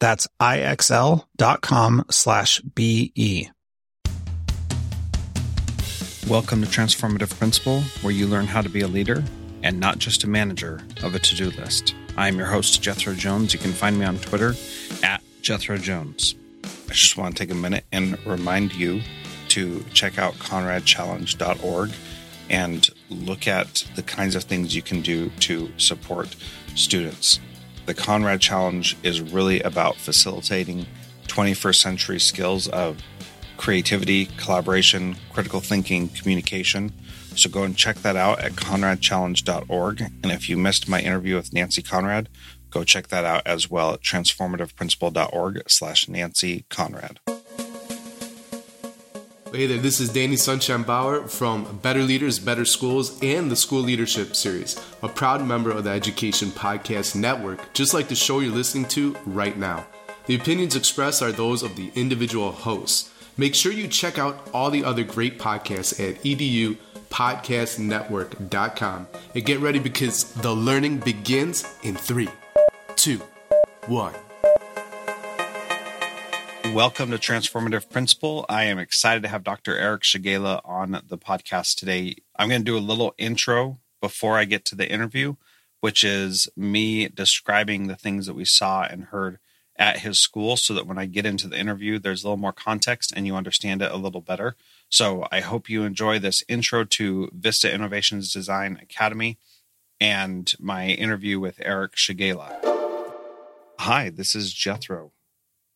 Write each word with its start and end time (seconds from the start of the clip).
That's 0.00 0.28
ixl.com 0.40 2.04
slash 2.10 2.60
BE. 2.60 3.50
Welcome 6.28 6.62
to 6.62 6.68
Transformative 6.68 7.36
Principal, 7.38 7.80
where 8.02 8.12
you 8.12 8.26
learn 8.26 8.46
how 8.46 8.60
to 8.60 8.68
be 8.68 8.82
a 8.82 8.88
leader 8.88 9.24
and 9.62 9.80
not 9.80 9.98
just 9.98 10.24
a 10.24 10.28
manager 10.28 10.82
of 11.02 11.14
a 11.14 11.18
to-do 11.18 11.50
list. 11.50 11.94
I 12.16 12.28
am 12.28 12.36
your 12.36 12.46
host, 12.46 12.82
Jethro 12.82 13.14
Jones. 13.14 13.54
You 13.54 13.58
can 13.58 13.72
find 13.72 13.98
me 13.98 14.04
on 14.04 14.18
Twitter 14.18 14.54
at 15.02 15.22
Jethro 15.40 15.78
Jones. 15.78 16.34
I 16.64 16.92
just 16.92 17.16
want 17.16 17.36
to 17.36 17.42
take 17.42 17.50
a 17.50 17.58
minute 17.58 17.84
and 17.92 18.24
remind 18.26 18.74
you 18.74 19.00
to 19.48 19.84
check 19.94 20.18
out 20.18 20.34
conradchallenge.org 20.34 21.90
and 22.50 22.88
look 23.08 23.48
at 23.48 23.84
the 23.94 24.02
kinds 24.02 24.34
of 24.34 24.44
things 24.44 24.76
you 24.76 24.82
can 24.82 25.00
do 25.00 25.30
to 25.40 25.70
support 25.78 26.36
students 26.74 27.40
the 27.88 27.94
Conrad 27.94 28.38
Challenge 28.42 28.94
is 29.02 29.22
really 29.22 29.62
about 29.62 29.96
facilitating 29.96 30.84
21st 31.28 31.74
century 31.76 32.20
skills 32.20 32.68
of 32.68 33.02
creativity, 33.56 34.26
collaboration, 34.36 35.16
critical 35.32 35.60
thinking, 35.60 36.10
communication. 36.10 36.92
So 37.34 37.48
go 37.48 37.62
and 37.62 37.74
check 37.74 37.96
that 38.02 38.14
out 38.14 38.40
at 38.40 38.52
conradchallenge.org. 38.52 40.02
And 40.22 40.30
if 40.30 40.50
you 40.50 40.58
missed 40.58 40.86
my 40.86 41.00
interview 41.00 41.36
with 41.36 41.54
Nancy 41.54 41.80
Conrad, 41.80 42.28
go 42.68 42.84
check 42.84 43.08
that 43.08 43.24
out 43.24 43.46
as 43.46 43.70
well 43.70 43.94
at 43.94 44.02
transformativeprincipal.org 44.02 45.62
slash 45.70 46.08
Nancy 46.10 46.66
Conrad. 46.68 47.20
Hey 49.50 49.66
there, 49.66 49.78
this 49.78 49.98
is 49.98 50.10
Danny 50.10 50.36
Sunshine 50.36 50.82
Bauer 50.82 51.26
from 51.26 51.78
Better 51.78 52.02
Leaders, 52.02 52.38
Better 52.38 52.66
Schools, 52.66 53.18
and 53.22 53.50
the 53.50 53.56
School 53.56 53.80
Leadership 53.80 54.36
Series, 54.36 54.78
a 55.02 55.08
proud 55.08 55.42
member 55.42 55.70
of 55.70 55.84
the 55.84 55.90
Education 55.90 56.50
Podcast 56.50 57.16
Network, 57.16 57.72
just 57.72 57.94
like 57.94 58.08
the 58.08 58.14
show 58.14 58.40
you're 58.40 58.54
listening 58.54 58.84
to 58.88 59.16
right 59.24 59.56
now. 59.56 59.86
The 60.26 60.34
opinions 60.34 60.76
expressed 60.76 61.22
are 61.22 61.32
those 61.32 61.62
of 61.62 61.76
the 61.76 61.90
individual 61.94 62.52
hosts. 62.52 63.10
Make 63.38 63.54
sure 63.54 63.72
you 63.72 63.88
check 63.88 64.18
out 64.18 64.50
all 64.52 64.70
the 64.70 64.84
other 64.84 65.02
great 65.02 65.38
podcasts 65.38 65.98
at 65.98 66.22
edupodcastnetwork.com 66.24 69.08
and 69.34 69.46
get 69.46 69.60
ready 69.60 69.78
because 69.78 70.24
the 70.34 70.52
learning 70.52 70.98
begins 70.98 71.64
in 71.82 71.96
three, 71.96 72.28
two, 72.96 73.22
one. 73.86 74.12
Welcome 76.74 77.10
to 77.10 77.18
Transformative 77.18 77.90
Principal. 77.90 78.46
I 78.48 78.64
am 78.64 78.78
excited 78.78 79.22
to 79.22 79.28
have 79.28 79.42
Dr. 79.42 79.76
Eric 79.76 80.02
Chagala 80.02 80.60
on 80.64 81.00
the 81.06 81.18
podcast 81.18 81.76
today. 81.76 82.16
I'm 82.36 82.48
going 82.48 82.60
to 82.60 82.64
do 82.64 82.76
a 82.76 82.78
little 82.78 83.14
intro 83.18 83.80
before 84.00 84.38
I 84.38 84.44
get 84.44 84.64
to 84.66 84.76
the 84.76 84.88
interview, 84.88 85.34
which 85.80 86.04
is 86.04 86.48
me 86.56 87.08
describing 87.08 87.86
the 87.86 87.96
things 87.96 88.26
that 88.26 88.34
we 88.34 88.44
saw 88.44 88.84
and 88.84 89.06
heard 89.06 89.38
at 89.76 90.00
his 90.00 90.20
school 90.20 90.56
so 90.56 90.74
that 90.74 90.86
when 90.86 90.98
I 90.98 91.06
get 91.06 91.26
into 91.26 91.48
the 91.48 91.58
interview, 91.58 91.98
there's 91.98 92.22
a 92.22 92.26
little 92.28 92.36
more 92.36 92.52
context 92.52 93.12
and 93.16 93.26
you 93.26 93.34
understand 93.34 93.82
it 93.82 93.90
a 93.90 93.96
little 93.96 94.20
better. 94.20 94.54
So 94.88 95.26
I 95.32 95.40
hope 95.40 95.68
you 95.68 95.82
enjoy 95.82 96.18
this 96.18 96.44
intro 96.48 96.84
to 96.84 97.30
Vista 97.32 97.72
Innovations 97.72 98.32
Design 98.32 98.78
Academy 98.80 99.38
and 100.00 100.52
my 100.60 100.86
interview 100.86 101.40
with 101.40 101.60
Eric 101.60 101.94
Chagala. 101.94 102.58
Hi, 103.80 104.10
this 104.10 104.34
is 104.34 104.52
Jethro 104.52 105.12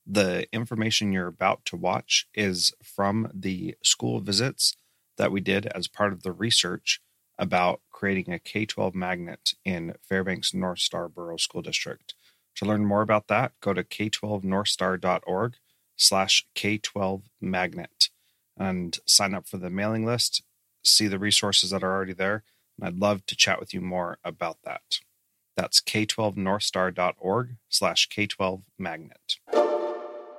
the 0.07 0.47
information 0.53 1.13
you're 1.13 1.27
about 1.27 1.65
to 1.67 1.77
watch 1.77 2.27
is 2.35 2.73
from 2.83 3.31
the 3.33 3.77
school 3.83 4.21
visits 4.21 4.77
that 5.17 5.33
we 5.33 5.41
did 5.41 5.67
as 5.67 5.89
part 5.89 6.13
of 6.13 6.23
the 6.23 6.33
research 6.33 7.01
about 7.39 7.81
creating 7.91 8.33
a 8.33 8.39
K 8.39 8.67
12 8.67 8.95
magnet 8.95 9.55
in 9.65 9.95
Fairbanks 10.03 10.53
North 10.53 10.81
Star 10.81 11.09
Borough 11.09 11.37
School 11.37 11.63
District. 11.63 12.15
To 12.57 12.65
learn 12.65 12.85
more 12.85 13.03
about 13.03 13.29
that, 13.29 13.53
go 13.61 13.73
to 13.73 13.83
k12northstar.org 13.83 15.55
slash 15.97 16.47
K12 16.55 17.23
magnet 17.41 18.09
and 18.57 18.99
sign 19.07 19.35
up 19.35 19.47
for 19.47 19.57
the 19.57 19.71
mailing 19.71 20.05
list, 20.05 20.43
see 20.83 21.09
the 21.09 21.19
resources 21.19 21.71
that 21.71 21.83
are 21.83 21.93
already 21.93 22.13
there. 22.13 22.45
And 22.79 22.87
I'd 22.87 22.99
love 22.99 23.25
to 23.27 23.37
chat 23.37 23.59
with 23.59 23.73
you 23.73 23.81
more 23.81 24.19
about 24.25 24.59
that. 24.65 25.01
That's 25.57 25.81
k12northstar.org 25.81 27.57
slash 27.69 28.09
K12 28.09 28.63
magnet. 28.79 29.37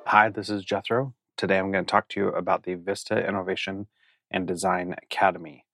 Hi, 0.08 0.28
this 0.28 0.50
is 0.50 0.66
Jethro. 0.66 1.14
Today 1.38 1.58
I'm 1.58 1.72
going 1.72 1.86
to 1.86 1.90
talk 1.90 2.09
to 2.09 2.19
you 2.19 2.28
about 2.28 2.64
the 2.64 2.75
Vista 2.75 3.25
Innovation 3.25 3.88
and 4.30 4.46
Design 4.46 4.96
Academy. 5.02 5.66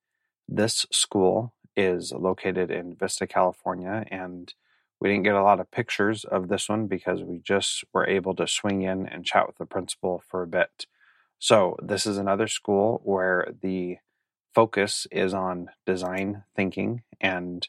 This 0.48 0.86
school 0.92 1.52
is 1.76 2.12
located 2.12 2.70
in 2.70 2.94
Vista, 2.94 3.26
California, 3.26 4.04
and 4.08 4.54
we 5.00 5.08
didn't 5.08 5.24
get 5.24 5.34
a 5.34 5.42
lot 5.42 5.58
of 5.58 5.72
pictures 5.72 6.24
of 6.24 6.48
this 6.48 6.68
one 6.68 6.86
because 6.86 7.24
we 7.24 7.40
just 7.40 7.84
were 7.92 8.06
able 8.06 8.36
to 8.36 8.46
swing 8.46 8.82
in 8.82 9.08
and 9.08 9.26
chat 9.26 9.48
with 9.48 9.58
the 9.58 9.66
principal 9.66 10.22
for 10.28 10.42
a 10.42 10.46
bit. 10.46 10.86
So, 11.40 11.76
this 11.82 12.06
is 12.06 12.16
another 12.16 12.46
school 12.46 13.00
where 13.04 13.52
the 13.60 13.98
focus 14.54 15.08
is 15.10 15.34
on 15.34 15.70
design 15.84 16.44
thinking, 16.54 17.02
and 17.20 17.66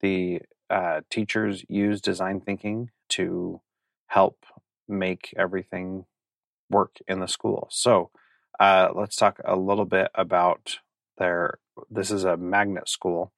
the 0.00 0.42
uh, 0.70 1.00
teachers 1.10 1.64
use 1.68 2.00
design 2.00 2.40
thinking 2.40 2.90
to 3.10 3.60
help 4.06 4.46
make 4.88 5.32
everything 5.36 6.06
work 6.70 6.96
in 7.06 7.20
the 7.20 7.28
school. 7.28 7.68
So 7.70 8.10
uh, 8.58 8.90
let's 8.94 9.16
talk 9.16 9.40
a 9.44 9.56
little 9.56 9.84
bit 9.84 10.08
about 10.14 10.78
their. 11.18 11.58
This 11.90 12.10
is 12.10 12.24
a 12.24 12.36
magnet 12.36 12.88
school, 12.88 13.32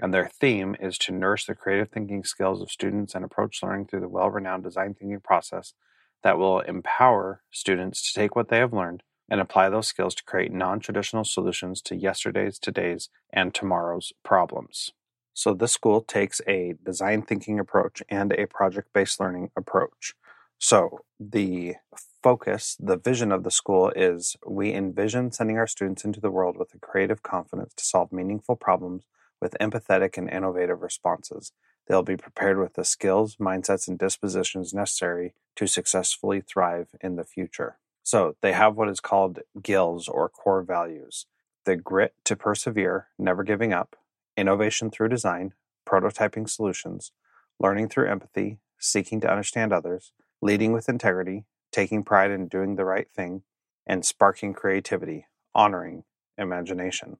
and 0.00 0.12
their 0.12 0.28
theme 0.28 0.74
is 0.80 0.96
to 0.98 1.12
nurse 1.12 1.46
the 1.46 1.54
creative 1.54 1.90
thinking 1.90 2.24
skills 2.24 2.62
of 2.62 2.70
students 2.70 3.14
and 3.14 3.24
approach 3.24 3.62
learning 3.62 3.86
through 3.86 4.00
the 4.00 4.08
well 4.08 4.30
renowned 4.30 4.64
design 4.64 4.94
thinking 4.94 5.20
process 5.20 5.74
that 6.22 6.38
will 6.38 6.60
empower 6.60 7.42
students 7.50 8.12
to 8.12 8.18
take 8.18 8.34
what 8.36 8.48
they 8.48 8.58
have 8.58 8.72
learned 8.72 9.02
and 9.28 9.40
apply 9.40 9.68
those 9.68 9.86
skills 9.86 10.14
to 10.14 10.24
create 10.24 10.52
non 10.52 10.80
traditional 10.80 11.24
solutions 11.24 11.80
to 11.82 11.96
yesterday's, 11.96 12.58
today's, 12.58 13.08
and 13.32 13.54
tomorrow's 13.54 14.12
problems. 14.22 14.92
So, 15.34 15.54
this 15.54 15.72
school 15.72 16.02
takes 16.02 16.40
a 16.46 16.74
design 16.84 17.22
thinking 17.22 17.58
approach 17.58 18.02
and 18.08 18.32
a 18.32 18.46
project 18.46 18.88
based 18.92 19.20
learning 19.20 19.50
approach. 19.56 20.14
So, 20.64 21.00
the 21.18 21.74
focus, 22.22 22.76
the 22.78 22.96
vision 22.96 23.32
of 23.32 23.42
the 23.42 23.50
school 23.50 23.90
is 23.96 24.36
we 24.46 24.72
envision 24.72 25.32
sending 25.32 25.58
our 25.58 25.66
students 25.66 26.04
into 26.04 26.20
the 26.20 26.30
world 26.30 26.56
with 26.56 26.72
a 26.72 26.78
creative 26.78 27.20
confidence 27.20 27.74
to 27.74 27.84
solve 27.84 28.12
meaningful 28.12 28.54
problems 28.54 29.02
with 29.40 29.56
empathetic 29.60 30.16
and 30.16 30.30
innovative 30.30 30.80
responses. 30.80 31.50
They'll 31.88 32.04
be 32.04 32.16
prepared 32.16 32.60
with 32.60 32.74
the 32.74 32.84
skills, 32.84 33.38
mindsets, 33.38 33.88
and 33.88 33.98
dispositions 33.98 34.72
necessary 34.72 35.34
to 35.56 35.66
successfully 35.66 36.40
thrive 36.40 36.90
in 37.00 37.16
the 37.16 37.24
future. 37.24 37.78
So 38.04 38.36
they 38.40 38.52
have 38.52 38.76
what 38.76 38.88
is 38.88 39.00
called 39.00 39.40
GILS 39.60 40.06
or 40.06 40.28
core 40.28 40.62
values 40.62 41.26
the 41.64 41.74
grit 41.74 42.14
to 42.26 42.36
persevere, 42.36 43.08
never 43.18 43.42
giving 43.42 43.72
up, 43.72 43.96
innovation 44.36 44.92
through 44.92 45.08
design, 45.08 45.54
prototyping 45.84 46.48
solutions, 46.48 47.10
learning 47.58 47.88
through 47.88 48.08
empathy, 48.08 48.58
seeking 48.78 49.20
to 49.20 49.30
understand 49.30 49.72
others, 49.72 50.12
leading 50.42 50.72
with 50.72 50.88
integrity, 50.88 51.44
taking 51.70 52.02
pride 52.02 52.32
in 52.32 52.48
doing 52.48 52.74
the 52.74 52.84
right 52.84 53.08
thing, 53.14 53.42
and 53.86 54.04
sparking 54.04 54.52
creativity, 54.52 55.26
honoring 55.54 56.02
imagination. 56.36 57.16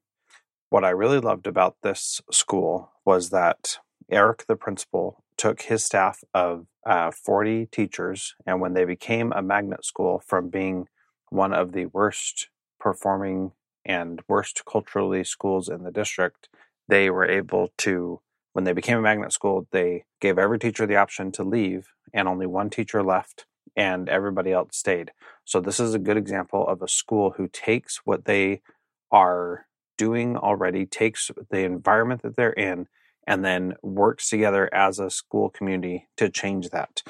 What 0.69 0.85
I 0.85 0.91
really 0.91 1.21
loved 1.21 1.47
about 1.47 1.77
this 1.83 2.21
school 2.31 2.91
was 3.05 3.31
that 3.31 3.79
Eric, 4.11 4.47
the 4.49 4.57
principal, 4.57 5.23
took 5.37 5.63
his 5.63 5.85
staff 5.85 6.25
of 6.35 6.67
uh, 6.85 7.11
40 7.11 7.67
teachers, 7.67 8.35
and 8.47 8.61
when 8.61 8.75
they 8.75 8.85
became 8.85 9.33
a 9.33 9.43
magnet 9.43 9.85
school 9.85 10.23
from 10.27 10.49
being 10.49 10.89
one 11.31 11.53
of 11.53 11.73
the 11.73 11.87
worst 11.87 12.49
performing 12.81 13.53
and 13.85 14.21
worst 14.29 14.65
culturally 14.65 15.25
schools 15.25 15.69
in 15.69 15.85
the 15.85 15.91
district, 15.91 16.49
they 16.89 17.09
were 17.11 17.25
able 17.25 17.69
to, 17.79 18.21
when 18.53 18.65
they 18.65 18.73
became 18.73 18.99
a 18.99 19.03
magnet 19.03 19.33
school, 19.33 19.67
they 19.71 20.05
gave 20.21 20.39
every 20.39 20.59
teacher 20.59 20.87
the 20.87 20.97
option 20.97 21.31
to 21.33 21.45
leave, 21.45 21.89
and 22.13 22.29
only 22.29 22.47
one 22.47 22.71
teacher 22.71 23.03
left, 23.03 23.47
and 23.77 24.09
everybody 24.09 24.53
else 24.53 24.77
stayed. 24.77 25.13
So, 25.45 25.61
this 25.61 25.81
is 25.81 25.95
a 25.95 25.99
good 25.99 26.17
example 26.17 26.67
of 26.67 26.83
a 26.83 26.89
school 26.89 27.35
who 27.37 27.49
takes 27.49 28.01
what 28.05 28.25
they 28.25 28.63
are 29.11 29.67
doing 29.99 30.37
already, 30.37 30.87
takes 30.87 31.31
the 31.51 31.61
environment 31.65 32.23
that 32.23 32.37
they're 32.37 32.53
in, 32.53 32.89
and 33.27 33.45
then 33.45 33.75
works 33.83 34.29
together 34.29 34.69
as 34.75 34.99
a 34.99 35.11
school 35.11 35.49
community 35.51 36.09
to 36.17 36.29
change 36.29 36.71
that. 36.71 37.03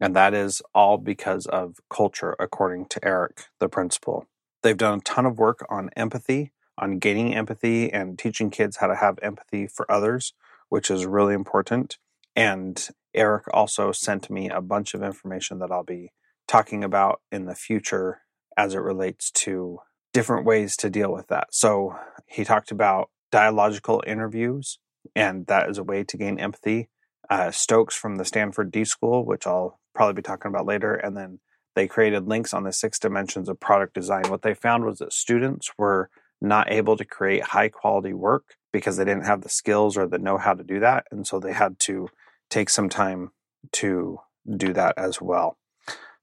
And 0.00 0.14
that 0.14 0.32
is 0.32 0.62
all 0.74 0.96
because 0.96 1.46
of 1.46 1.76
culture, 1.90 2.36
according 2.38 2.86
to 2.86 3.04
Eric, 3.04 3.46
the 3.58 3.68
principal. 3.68 4.26
They've 4.62 4.76
done 4.76 4.98
a 4.98 5.02
ton 5.02 5.26
of 5.26 5.38
work 5.38 5.66
on 5.68 5.90
empathy, 5.96 6.52
on 6.78 6.98
gaining 6.98 7.34
empathy 7.34 7.92
and 7.92 8.18
teaching 8.18 8.50
kids 8.50 8.76
how 8.76 8.86
to 8.86 8.96
have 8.96 9.18
empathy 9.22 9.66
for 9.66 9.90
others, 9.90 10.32
which 10.68 10.90
is 10.90 11.06
really 11.06 11.34
important. 11.34 11.98
And 12.38 12.88
Eric 13.14 13.46
also 13.52 13.90
sent 13.90 14.30
me 14.30 14.48
a 14.48 14.60
bunch 14.60 14.94
of 14.94 15.02
information 15.02 15.58
that 15.58 15.72
I'll 15.72 15.82
be 15.82 16.12
talking 16.46 16.84
about 16.84 17.20
in 17.32 17.46
the 17.46 17.56
future 17.56 18.20
as 18.56 18.74
it 18.74 18.78
relates 18.78 19.32
to 19.32 19.80
different 20.12 20.46
ways 20.46 20.76
to 20.76 20.88
deal 20.88 21.12
with 21.12 21.26
that. 21.26 21.48
So 21.50 21.96
he 22.26 22.44
talked 22.44 22.70
about 22.70 23.10
dialogical 23.32 24.04
interviews, 24.06 24.78
and 25.16 25.48
that 25.48 25.68
is 25.68 25.78
a 25.78 25.82
way 25.82 26.04
to 26.04 26.16
gain 26.16 26.38
empathy. 26.38 26.90
Uh, 27.28 27.50
Stokes 27.50 27.96
from 27.96 28.18
the 28.18 28.24
Stanford 28.24 28.70
D 28.70 28.84
School, 28.84 29.26
which 29.26 29.44
I'll 29.44 29.80
probably 29.92 30.14
be 30.14 30.22
talking 30.22 30.48
about 30.48 30.64
later, 30.64 30.94
and 30.94 31.16
then 31.16 31.40
they 31.74 31.88
created 31.88 32.28
links 32.28 32.54
on 32.54 32.62
the 32.62 32.72
six 32.72 33.00
dimensions 33.00 33.48
of 33.48 33.58
product 33.58 33.94
design. 33.94 34.30
What 34.30 34.42
they 34.42 34.54
found 34.54 34.84
was 34.84 34.98
that 34.98 35.12
students 35.12 35.72
were 35.76 36.08
not 36.40 36.70
able 36.70 36.96
to 36.98 37.04
create 37.04 37.42
high 37.42 37.68
quality 37.68 38.12
work 38.12 38.54
because 38.72 38.96
they 38.96 39.04
didn't 39.04 39.26
have 39.26 39.40
the 39.40 39.48
skills 39.48 39.96
or 39.96 40.06
the 40.06 40.18
know 40.18 40.38
how 40.38 40.54
to 40.54 40.62
do 40.62 40.78
that. 40.78 41.06
And 41.10 41.26
so 41.26 41.40
they 41.40 41.52
had 41.52 41.80
to 41.80 42.08
take 42.50 42.70
some 42.70 42.88
time 42.88 43.30
to 43.72 44.20
do 44.56 44.72
that 44.72 44.94
as 44.96 45.20
well. 45.20 45.58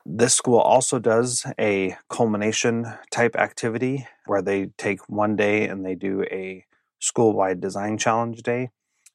This 0.05 0.35
school 0.35 0.59
also 0.59 0.99
does 0.99 1.45
a 1.59 1.97
culmination 2.09 2.85
type 3.11 3.35
activity 3.35 4.07
where 4.27 4.41
they 4.41 4.67
take 4.77 5.09
one 5.09 5.35
day 5.35 5.67
and 5.67 5.83
they 5.83 5.95
do 5.95 6.23
a 6.23 6.65
school 6.99 7.33
wide 7.33 7.59
design 7.59 7.97
challenge 7.97 8.43
day. 8.43 8.69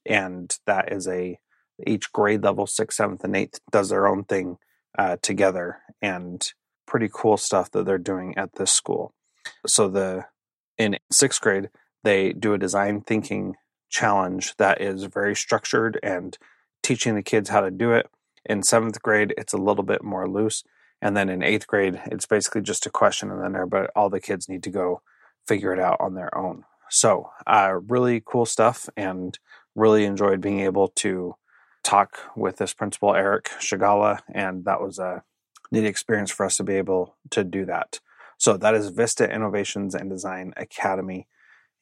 And 0.05 0.57
that 0.67 0.93
is 0.93 1.07
a 1.07 1.39
each 1.87 2.13
grade 2.13 2.43
level, 2.43 2.67
sixth, 2.67 2.97
seventh, 2.97 3.25
and 3.25 3.37
eighth 3.37 3.61
does 3.71 3.89
their 3.89 4.07
own 4.07 4.25
thing 4.25 4.59
uh, 4.99 5.17
together 5.23 5.79
and 6.03 6.53
pretty 6.87 7.09
cool 7.13 7.37
stuff 7.37 7.71
that 7.71 7.87
they're 7.87 7.99
doing 7.99 8.37
at 8.37 8.55
this 8.57 8.73
school. 8.73 9.15
So 9.67 9.89
the 9.89 10.27
in 10.77 10.99
sixth 11.11 11.41
grade 11.41 11.71
they 12.03 12.33
do 12.33 12.55
a 12.55 12.59
design 12.59 13.03
thinking 13.03 13.57
challenge 13.91 14.57
that 14.57 14.81
is 14.81 15.05
very 15.05 15.37
structured 15.37 15.99
and 16.03 16.39
teaching 16.83 17.15
the 17.15 17.23
kids 17.23 17.51
how 17.51 17.61
to 17.61 17.71
do 17.71 17.93
it. 17.93 18.09
In 18.45 18.63
seventh 18.63 19.03
grade, 19.03 19.35
it's 19.37 19.53
a 19.53 19.59
little 19.59 19.85
bit 19.85 20.03
more 20.03 20.29
loose, 20.29 20.65
and 21.03 21.17
then 21.17 21.29
in 21.29 21.43
eighth 21.43 21.67
grade, 21.67 22.01
it's 22.07 22.27
basically 22.27 22.63
just 22.63 22.87
a 22.87 22.91
question 22.91 23.31
and 23.31 23.43
then 23.43 23.53
there, 23.53 23.67
but 23.67 23.91
all 23.95 24.11
the 24.11 24.21
kids 24.21 24.49
need 24.49 24.63
to 24.63 24.71
go 24.71 25.03
figure 25.47 25.73
it 25.73 25.81
out 25.81 25.99
on 26.01 26.15
their 26.15 26.37
own. 26.37 26.65
So, 26.89 27.31
uh, 27.47 27.79
really 27.89 28.23
cool 28.25 28.47
stuff, 28.47 28.89
and 28.97 29.39
really 29.75 30.05
enjoyed 30.05 30.41
being 30.41 30.61
able 30.61 30.89
to 30.89 31.37
talk 31.83 32.19
with 32.37 32.57
this 32.57 32.75
principal, 32.75 33.15
Eric 33.15 33.51
Chagala, 33.61 34.21
and 34.33 34.65
that 34.65 34.81
was 34.81 34.99
a 34.99 35.23
neat 35.71 35.85
experience 35.85 36.31
for 36.31 36.45
us 36.45 36.57
to 36.57 36.65
be 36.65 36.75
able 36.75 37.17
to 37.31 37.45
do 37.45 37.65
that. 37.67 38.01
So 38.39 38.57
that 38.57 38.75
is 38.75 38.91
Vista 38.91 39.31
Innovations 39.31 39.95
and 39.95 40.11
Design 40.11 40.53
Academy. 40.57 41.29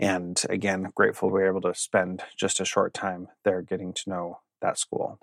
And 0.01 0.41
again, 0.49 0.89
grateful 0.95 1.29
we 1.29 1.41
were 1.41 1.49
able 1.49 1.61
to 1.63 1.75
spend 1.75 2.23
just 2.37 2.61
a 2.61 2.65
short 2.65 2.95
time 2.95 3.29
there 3.45 3.63
getting 3.63 3.93
to 3.95 4.11
know 4.11 4.41
that 4.61 4.79
school. 4.79 5.19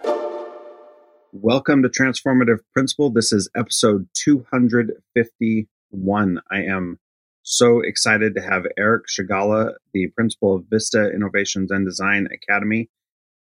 Welcome 1.31 1.81
to 1.83 1.89
Transformative 1.89 2.59
Principal. 2.73 3.09
This 3.09 3.31
is 3.33 3.49
episode 3.55 4.07
251. 4.13 6.41
I 6.49 6.61
am 6.61 6.99
so 7.43 7.81
excited 7.81 8.35
to 8.35 8.41
have 8.41 8.65
Eric 8.77 9.07
Chagala, 9.07 9.73
the 9.93 10.07
principal 10.07 10.55
of 10.55 10.63
Vista 10.69 11.11
Innovations 11.11 11.71
and 11.71 11.85
Design 11.85 12.29
Academy, 12.31 12.89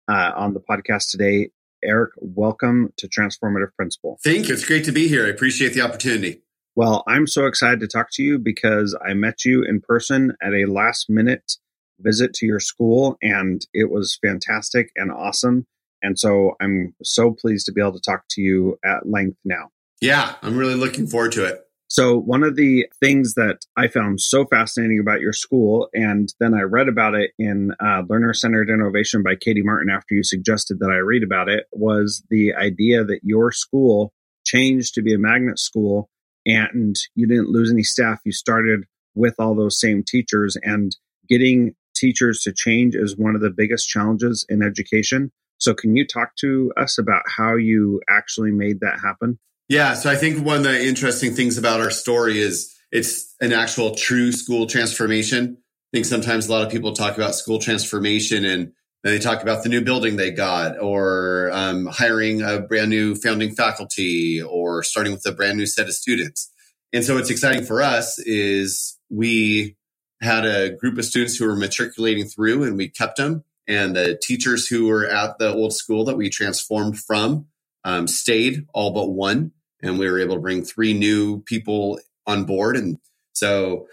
uh, 0.09 0.33
on 0.37 0.55
the 0.55 0.61
podcast 0.61 1.11
today. 1.11 1.51
Eric, 1.83 2.13
welcome 2.17 2.93
to 2.97 3.09
Transformative 3.09 3.75
Principal. 3.77 4.19
Thank 4.25 4.49
you. 4.49 4.55
It's 4.55 4.65
great 4.65 4.85
to 4.85 4.93
be 4.93 5.09
here. 5.09 5.27
I 5.27 5.31
appreciate 5.31 5.75
the 5.75 5.83
opportunity. 5.83 6.41
Well, 6.75 7.05
I'm 7.07 7.29
so 7.29 7.47
excited 7.47 7.81
to 7.81 7.87
talk 7.87 8.09
to 8.13 8.23
you 8.23 8.39
because 8.39 8.97
I 9.07 9.15
met 9.15 9.45
you 9.45 9.63
in 9.63 9.81
person 9.81 10.33
at 10.43 10.53
a 10.53 10.67
last 10.67 11.09
minute 11.09 11.57
visit 12.01 12.35
to 12.35 12.47
your 12.47 12.59
school 12.59 13.17
and 13.23 13.65
it 13.73 13.89
was 13.91 14.19
fantastic 14.21 14.91
and 14.97 15.13
awesome. 15.13 15.67
And 16.05 16.19
so 16.19 16.55
I'm 16.61 16.95
so 17.03 17.33
pleased 17.33 17.67
to 17.67 17.73
be 17.73 17.81
able 17.81 17.95
to 17.95 18.01
talk 18.01 18.25
to 18.31 18.43
you 18.43 18.79
at 18.85 19.09
length 19.09 19.39
now. 19.45 19.71
Yeah, 20.01 20.35
I'm 20.43 20.57
really 20.57 20.75
looking 20.75 21.07
forward 21.07 21.33
to 21.33 21.45
it. 21.45 21.63
So, 21.89 22.19
one 22.19 22.43
of 22.43 22.57
the 22.57 22.87
things 22.99 23.35
that 23.35 23.59
I 23.77 23.89
found 23.89 24.21
so 24.21 24.47
fascinating 24.47 24.99
about 24.99 25.21
your 25.21 25.33
school, 25.33 25.89
and 25.95 26.33
then 26.41 26.53
I 26.53 26.63
read 26.63 26.89
about 26.89 27.15
it 27.15 27.31
in 27.39 27.73
uh, 27.79 28.03
Learner 28.09 28.35
Centered 28.35 28.69
Innovation 28.69 29.23
by 29.23 29.37
Katie 29.37 29.63
Martin 29.63 29.91
after 29.91 30.15
you 30.15 30.25
suggested 30.25 30.79
that 30.81 30.91
I 30.91 30.97
read 30.97 31.23
about 31.23 31.49
it, 31.49 31.67
was 31.73 32.25
the 32.31 32.55
idea 32.55 33.05
that 33.05 33.21
your 33.23 33.53
school 33.53 34.13
changed 34.45 34.95
to 34.95 35.03
be 35.03 35.15
a 35.15 35.19
magnet 35.19 35.59
school 35.59 36.11
and 36.47 36.97
you 37.15 37.27
didn't 37.27 37.51
lose 37.51 37.71
any 37.71 37.83
staff. 37.83 38.19
You 38.25 38.33
started 38.33 38.85
with 39.15 39.35
all 39.39 39.55
those 39.55 39.79
same 39.79 40.03
teachers, 40.07 40.57
and 40.63 40.97
getting 41.29 41.75
teachers 41.95 42.41
to 42.41 42.53
change 42.53 42.95
is 42.95 43.17
one 43.17 43.35
of 43.35 43.41
the 43.41 43.51
biggest 43.51 43.89
challenges 43.89 44.45
in 44.49 44.63
education. 44.63 45.31
So, 45.59 45.75
can 45.75 45.97
you 45.97 46.07
talk 46.07 46.37
to 46.37 46.73
us 46.77 46.99
about 46.99 47.23
how 47.37 47.57
you 47.57 48.01
actually 48.09 48.51
made 48.51 48.81
that 48.81 49.01
happen? 49.03 49.39
Yeah. 49.69 49.95
So 49.95 50.11
I 50.11 50.17
think 50.17 50.45
one 50.45 50.59
of 50.59 50.63
the 50.65 50.85
interesting 50.87 51.35
things 51.35 51.57
about 51.57 51.81
our 51.81 51.91
story 51.91 52.39
is 52.39 52.75
it's 52.93 53.35
an 53.41 53.53
actual 53.53 53.95
true 53.95 54.31
school 54.31 54.67
transformation. 54.67 55.57
I 55.59 55.97
think 55.97 56.07
sometimes 56.07 56.49
a 56.49 56.53
lot 56.53 56.65
of 56.65 56.71
people 56.71 56.93
talk 56.93 57.17
about 57.17 57.35
school 57.35 57.59
transformation 57.59 58.45
and 58.45 58.73
they 59.03 59.19
talk 59.19 59.43
about 59.43 59.63
the 59.63 59.69
new 59.69 59.81
building 59.81 60.17
they 60.17 60.31
got 60.31 60.81
or 60.81 61.51
um, 61.53 61.87
hiring 61.87 62.43
a 62.43 62.61
brand 62.61 62.91
new 62.91 63.15
founding 63.15 63.55
faculty 63.55 64.41
or 64.43 64.83
starting 64.83 65.13
with 65.13 65.27
a 65.27 65.33
brand 65.33 65.57
new 65.57 65.67
set 65.67 65.87
of 65.87 65.95
students. 65.95 66.51
And 66.93 67.05
so 67.05 67.15
what's 67.15 67.31
exciting 67.31 67.65
for 67.65 67.83
us 67.83 68.19
is 68.19 68.99
we 69.11 69.77
had 70.21 70.45
a 70.47 70.71
group 70.71 70.99
of 70.99 71.05
students 71.05 71.37
who 71.37 71.47
were 71.47 71.57
matriculating 71.57 72.27
through 72.27 72.65
and 72.65 72.77
we 72.77 72.89
kept 72.89 73.17
them. 73.17 73.45
And 73.67 73.97
the 73.97 74.19
teachers 74.21 74.67
who 74.67 74.87
were 74.87 75.07
at 75.07 75.39
the 75.39 75.53
old 75.53 75.73
school 75.73 76.05
that 76.05 76.17
we 76.17 76.29
transformed 76.29 76.99
from 76.99 77.47
um, 77.85 78.07
stayed 78.07 78.67
all 78.73 78.93
but 78.93 79.11
one, 79.11 79.53
and 79.83 79.99
we 79.99 80.11
were 80.11 80.19
able 80.19 80.37
to 80.37 80.41
bring 80.41 80.65
three 80.65 80.95
new 80.95 81.41
people 81.43 81.99
on 82.27 82.45
board. 82.45 82.77
And 82.77 82.99
so, 83.33 83.87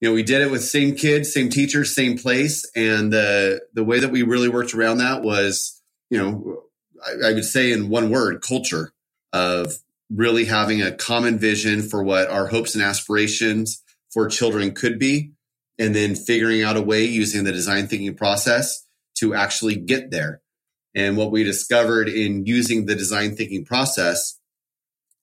you 0.00 0.08
know, 0.08 0.14
we 0.14 0.22
did 0.22 0.42
it 0.42 0.50
with 0.50 0.64
same 0.64 0.94
kids, 0.94 1.32
same 1.32 1.48
teachers, 1.48 1.94
same 1.94 2.18
place, 2.18 2.68
and 2.74 3.12
the 3.12 3.62
the 3.72 3.84
way 3.84 4.00
that 4.00 4.10
we 4.10 4.22
really 4.22 4.48
worked 4.48 4.74
around 4.74 4.98
that 4.98 5.22
was, 5.22 5.80
you 6.10 6.18
know, 6.18 6.62
I, 7.04 7.30
I 7.30 7.32
would 7.32 7.44
say 7.44 7.72
in 7.72 7.88
one 7.88 8.10
word, 8.10 8.42
culture 8.42 8.92
of 9.32 9.74
really 10.10 10.44
having 10.44 10.82
a 10.82 10.92
common 10.92 11.38
vision 11.38 11.82
for 11.82 12.02
what 12.02 12.28
our 12.30 12.46
hopes 12.46 12.74
and 12.74 12.84
aspirations 12.84 13.82
for 14.12 14.28
children 14.28 14.72
could 14.72 14.98
be, 14.98 15.32
and 15.78 15.94
then 15.94 16.14
figuring 16.14 16.62
out 16.62 16.76
a 16.76 16.82
way 16.82 17.04
using 17.04 17.44
the 17.44 17.52
design 17.52 17.86
thinking 17.86 18.14
process 18.14 18.85
to 19.18 19.34
actually 19.34 19.76
get 19.76 20.10
there. 20.10 20.40
And 20.94 21.16
what 21.16 21.30
we 21.30 21.44
discovered 21.44 22.08
in 22.08 22.46
using 22.46 22.86
the 22.86 22.94
design 22.94 23.36
thinking 23.36 23.64
process, 23.64 24.38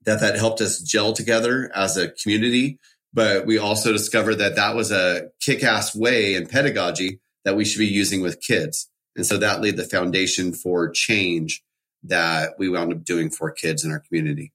that 0.06 0.20
that 0.20 0.36
helped 0.36 0.62
us 0.62 0.80
gel 0.80 1.14
together 1.14 1.72
as 1.74 1.98
a 1.98 2.10
community. 2.10 2.80
But 3.14 3.46
we 3.46 3.58
also 3.58 3.92
discovered 3.92 4.36
that 4.36 4.56
that 4.56 4.76
was 4.76 4.92
a 4.92 5.30
kick 5.40 5.64
ass 5.64 5.96
way 5.96 6.36
in 6.36 6.48
pedagogy 6.48 7.20
that 7.46 7.56
we 7.56 7.66
should 7.66 7.80
be 7.80 7.88
using 7.88 8.22
with 8.22 8.42
kids. 8.42 8.90
And 9.16 9.26
so 9.26 9.38
that 9.38 9.62
laid 9.62 9.78
the 9.78 9.84
foundation 9.84 10.54
for 10.54 10.90
change 10.90 11.64
that 12.04 12.54
we 12.58 12.70
wound 12.70 12.92
up 12.92 13.04
doing 13.04 13.30
for 13.30 13.52
kids 13.52 13.84
in 13.84 13.92
our 13.92 14.00
community. 14.00 14.52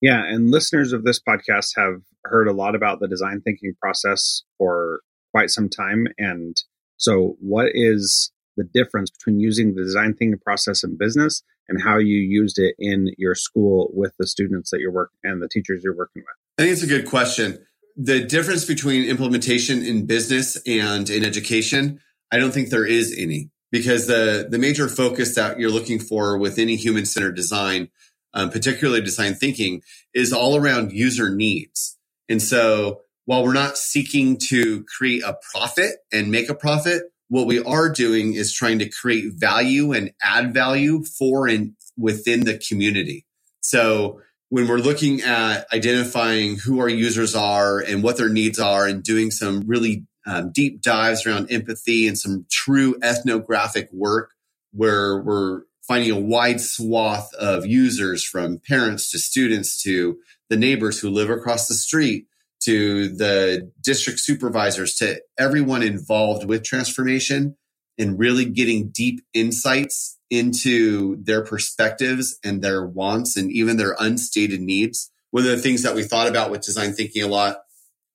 Yeah, 0.00 0.22
and 0.24 0.50
listeners 0.50 0.92
of 0.92 1.04
this 1.04 1.20
podcast 1.20 1.72
have 1.76 2.02
heard 2.24 2.48
a 2.48 2.52
lot 2.52 2.74
about 2.74 3.00
the 3.00 3.08
design 3.08 3.40
thinking 3.40 3.74
process 3.80 4.42
for 4.56 5.00
quite 5.32 5.50
some 5.50 5.68
time. 5.68 6.06
And 6.18 6.56
so, 6.96 7.36
what 7.40 7.70
is 7.74 8.32
the 8.58 8.64
difference 8.64 9.10
between 9.10 9.40
using 9.40 9.74
the 9.74 9.82
design 9.82 10.14
thinking 10.14 10.38
process 10.38 10.84
in 10.84 10.98
business 10.98 11.42
and 11.68 11.82
how 11.82 11.96
you 11.96 12.16
used 12.16 12.58
it 12.58 12.74
in 12.78 13.14
your 13.16 13.34
school 13.34 13.90
with 13.94 14.12
the 14.18 14.26
students 14.26 14.70
that 14.70 14.80
you're 14.80 14.92
working 14.92 15.18
and 15.24 15.40
the 15.40 15.48
teachers 15.48 15.80
you're 15.82 15.96
working 15.96 16.22
with? 16.22 16.36
I 16.58 16.62
think 16.62 16.72
it's 16.74 16.82
a 16.82 16.86
good 16.86 17.08
question. 17.08 17.64
The 17.96 18.24
difference 18.24 18.64
between 18.64 19.08
implementation 19.08 19.82
in 19.82 20.06
business 20.06 20.60
and 20.66 21.08
in 21.08 21.24
education, 21.24 22.00
I 22.30 22.38
don't 22.38 22.52
think 22.52 22.68
there 22.68 22.86
is 22.86 23.14
any 23.16 23.50
because 23.70 24.06
the, 24.06 24.46
the 24.50 24.58
major 24.58 24.88
focus 24.88 25.34
that 25.34 25.58
you're 25.58 25.70
looking 25.70 25.98
for 25.98 26.38
with 26.38 26.58
any 26.58 26.76
human 26.76 27.06
centered 27.06 27.36
design 27.36 27.88
um, 28.34 28.50
particularly 28.50 29.00
design 29.00 29.34
thinking, 29.34 29.82
is 30.14 30.32
all 30.32 30.56
around 30.56 30.92
user 30.92 31.34
needs. 31.34 31.98
And 32.28 32.42
so 32.42 33.00
while 33.24 33.44
we're 33.44 33.52
not 33.52 33.78
seeking 33.78 34.38
to 34.48 34.84
create 34.84 35.22
a 35.22 35.36
profit 35.52 35.96
and 36.12 36.30
make 36.30 36.48
a 36.48 36.54
profit, 36.54 37.02
what 37.28 37.46
we 37.46 37.62
are 37.62 37.88
doing 37.88 38.34
is 38.34 38.52
trying 38.52 38.78
to 38.78 38.88
create 38.88 39.34
value 39.34 39.92
and 39.92 40.12
add 40.22 40.52
value 40.52 41.04
for 41.04 41.46
and 41.46 41.74
within 41.96 42.44
the 42.44 42.58
community. 42.58 43.26
So 43.60 44.20
when 44.48 44.66
we're 44.66 44.78
looking 44.78 45.20
at 45.20 45.66
identifying 45.72 46.56
who 46.56 46.80
our 46.80 46.88
users 46.88 47.34
are 47.34 47.80
and 47.80 48.02
what 48.02 48.16
their 48.16 48.30
needs 48.30 48.58
are 48.58 48.86
and 48.86 49.02
doing 49.02 49.30
some 49.30 49.64
really 49.66 50.06
um, 50.26 50.52
deep 50.52 50.80
dives 50.80 51.26
around 51.26 51.50
empathy 51.50 52.06
and 52.06 52.18
some 52.18 52.46
true 52.50 52.96
ethnographic 53.02 53.88
work 53.92 54.32
where 54.72 55.20
we're 55.20 55.62
finding 55.86 56.10
a 56.10 56.20
wide 56.20 56.60
swath 56.60 57.32
of 57.34 57.66
users 57.66 58.24
from 58.24 58.60
parents 58.68 59.10
to 59.10 59.18
students 59.18 59.82
to 59.82 60.18
the 60.50 60.56
neighbors 60.56 61.00
who 61.00 61.10
live 61.10 61.30
across 61.30 61.66
the 61.66 61.74
street 61.74 62.26
to 62.60 63.08
the 63.08 63.70
district 63.82 64.20
supervisors 64.20 64.94
to 64.96 65.20
everyone 65.38 65.82
involved 65.82 66.44
with 66.46 66.64
transformation 66.64 67.56
and 67.98 68.18
really 68.18 68.44
getting 68.44 68.90
deep 68.90 69.20
insights 69.34 70.18
into 70.30 71.16
their 71.22 71.42
perspectives 71.42 72.38
and 72.44 72.62
their 72.62 72.86
wants 72.86 73.36
and 73.36 73.50
even 73.50 73.76
their 73.76 73.96
unstated 73.98 74.60
needs. 74.60 75.10
One 75.30 75.44
of 75.44 75.50
the 75.50 75.58
things 75.58 75.82
that 75.82 75.94
we 75.94 76.02
thought 76.02 76.28
about 76.28 76.50
with 76.50 76.62
design 76.62 76.92
thinking 76.92 77.22
a 77.22 77.28
lot 77.28 77.58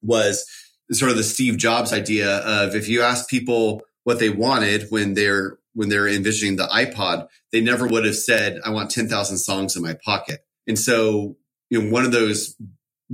was 0.01 0.45
sort 0.91 1.11
of 1.11 1.17
the 1.17 1.23
Steve 1.23 1.57
Jobs 1.57 1.93
idea 1.93 2.37
of 2.37 2.75
if 2.75 2.87
you 2.87 3.01
ask 3.01 3.29
people 3.29 3.81
what 4.03 4.19
they 4.19 4.29
wanted 4.29 4.87
when 4.89 5.13
they're 5.13 5.57
when 5.73 5.89
they're 5.89 6.07
envisioning 6.07 6.55
the 6.55 6.67
iPod, 6.67 7.27
they 7.51 7.61
never 7.61 7.87
would 7.87 8.05
have 8.05 8.15
said, 8.15 8.59
I 8.63 8.69
want 8.69 8.91
10,000 8.91 9.37
songs 9.37 9.75
in 9.75 9.81
my 9.81 9.95
pocket. 10.05 10.45
And 10.67 10.77
so, 10.77 11.35
you 11.69 11.81
know, 11.81 11.89
one 11.89 12.05
of 12.05 12.11
those 12.11 12.55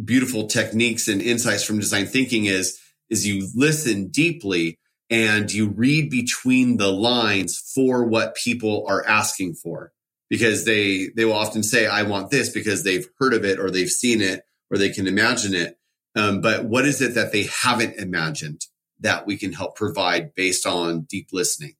beautiful 0.03 0.47
techniques 0.47 1.07
and 1.07 1.21
insights 1.21 1.63
from 1.63 1.79
design 1.79 2.05
thinking 2.05 2.45
is, 2.45 2.79
is 3.09 3.27
you 3.27 3.47
listen 3.55 4.07
deeply 4.07 4.77
and 5.09 5.51
you 5.51 5.69
read 5.69 6.09
between 6.09 6.77
the 6.77 6.91
lines 6.91 7.57
for 7.73 8.05
what 8.05 8.35
people 8.35 8.85
are 8.87 9.05
asking 9.07 9.55
for 9.55 9.91
because 10.29 10.65
they, 10.65 11.09
they 11.15 11.25
will 11.25 11.33
often 11.33 11.63
say, 11.63 11.87
I 11.87 12.03
want 12.03 12.29
this 12.29 12.49
because 12.51 12.83
they've 12.83 13.07
heard 13.19 13.33
of 13.33 13.43
it 13.43 13.59
or 13.59 13.71
they've 13.71 13.89
seen 13.89 14.21
it 14.21 14.43
or 14.69 14.77
they 14.77 14.89
can 14.89 15.07
imagine 15.07 15.55
it. 15.55 15.77
Um, 16.15 16.41
but 16.41 16.65
what 16.65 16.85
is 16.85 17.01
it 17.01 17.15
that 17.15 17.31
they 17.31 17.49
haven't 17.61 17.95
imagined 17.95 18.61
that 18.99 19.25
we 19.25 19.37
can 19.37 19.53
help 19.53 19.75
provide 19.75 20.35
based 20.35 20.65
on 20.65 21.01
deep 21.01 21.29
listening? 21.31 21.73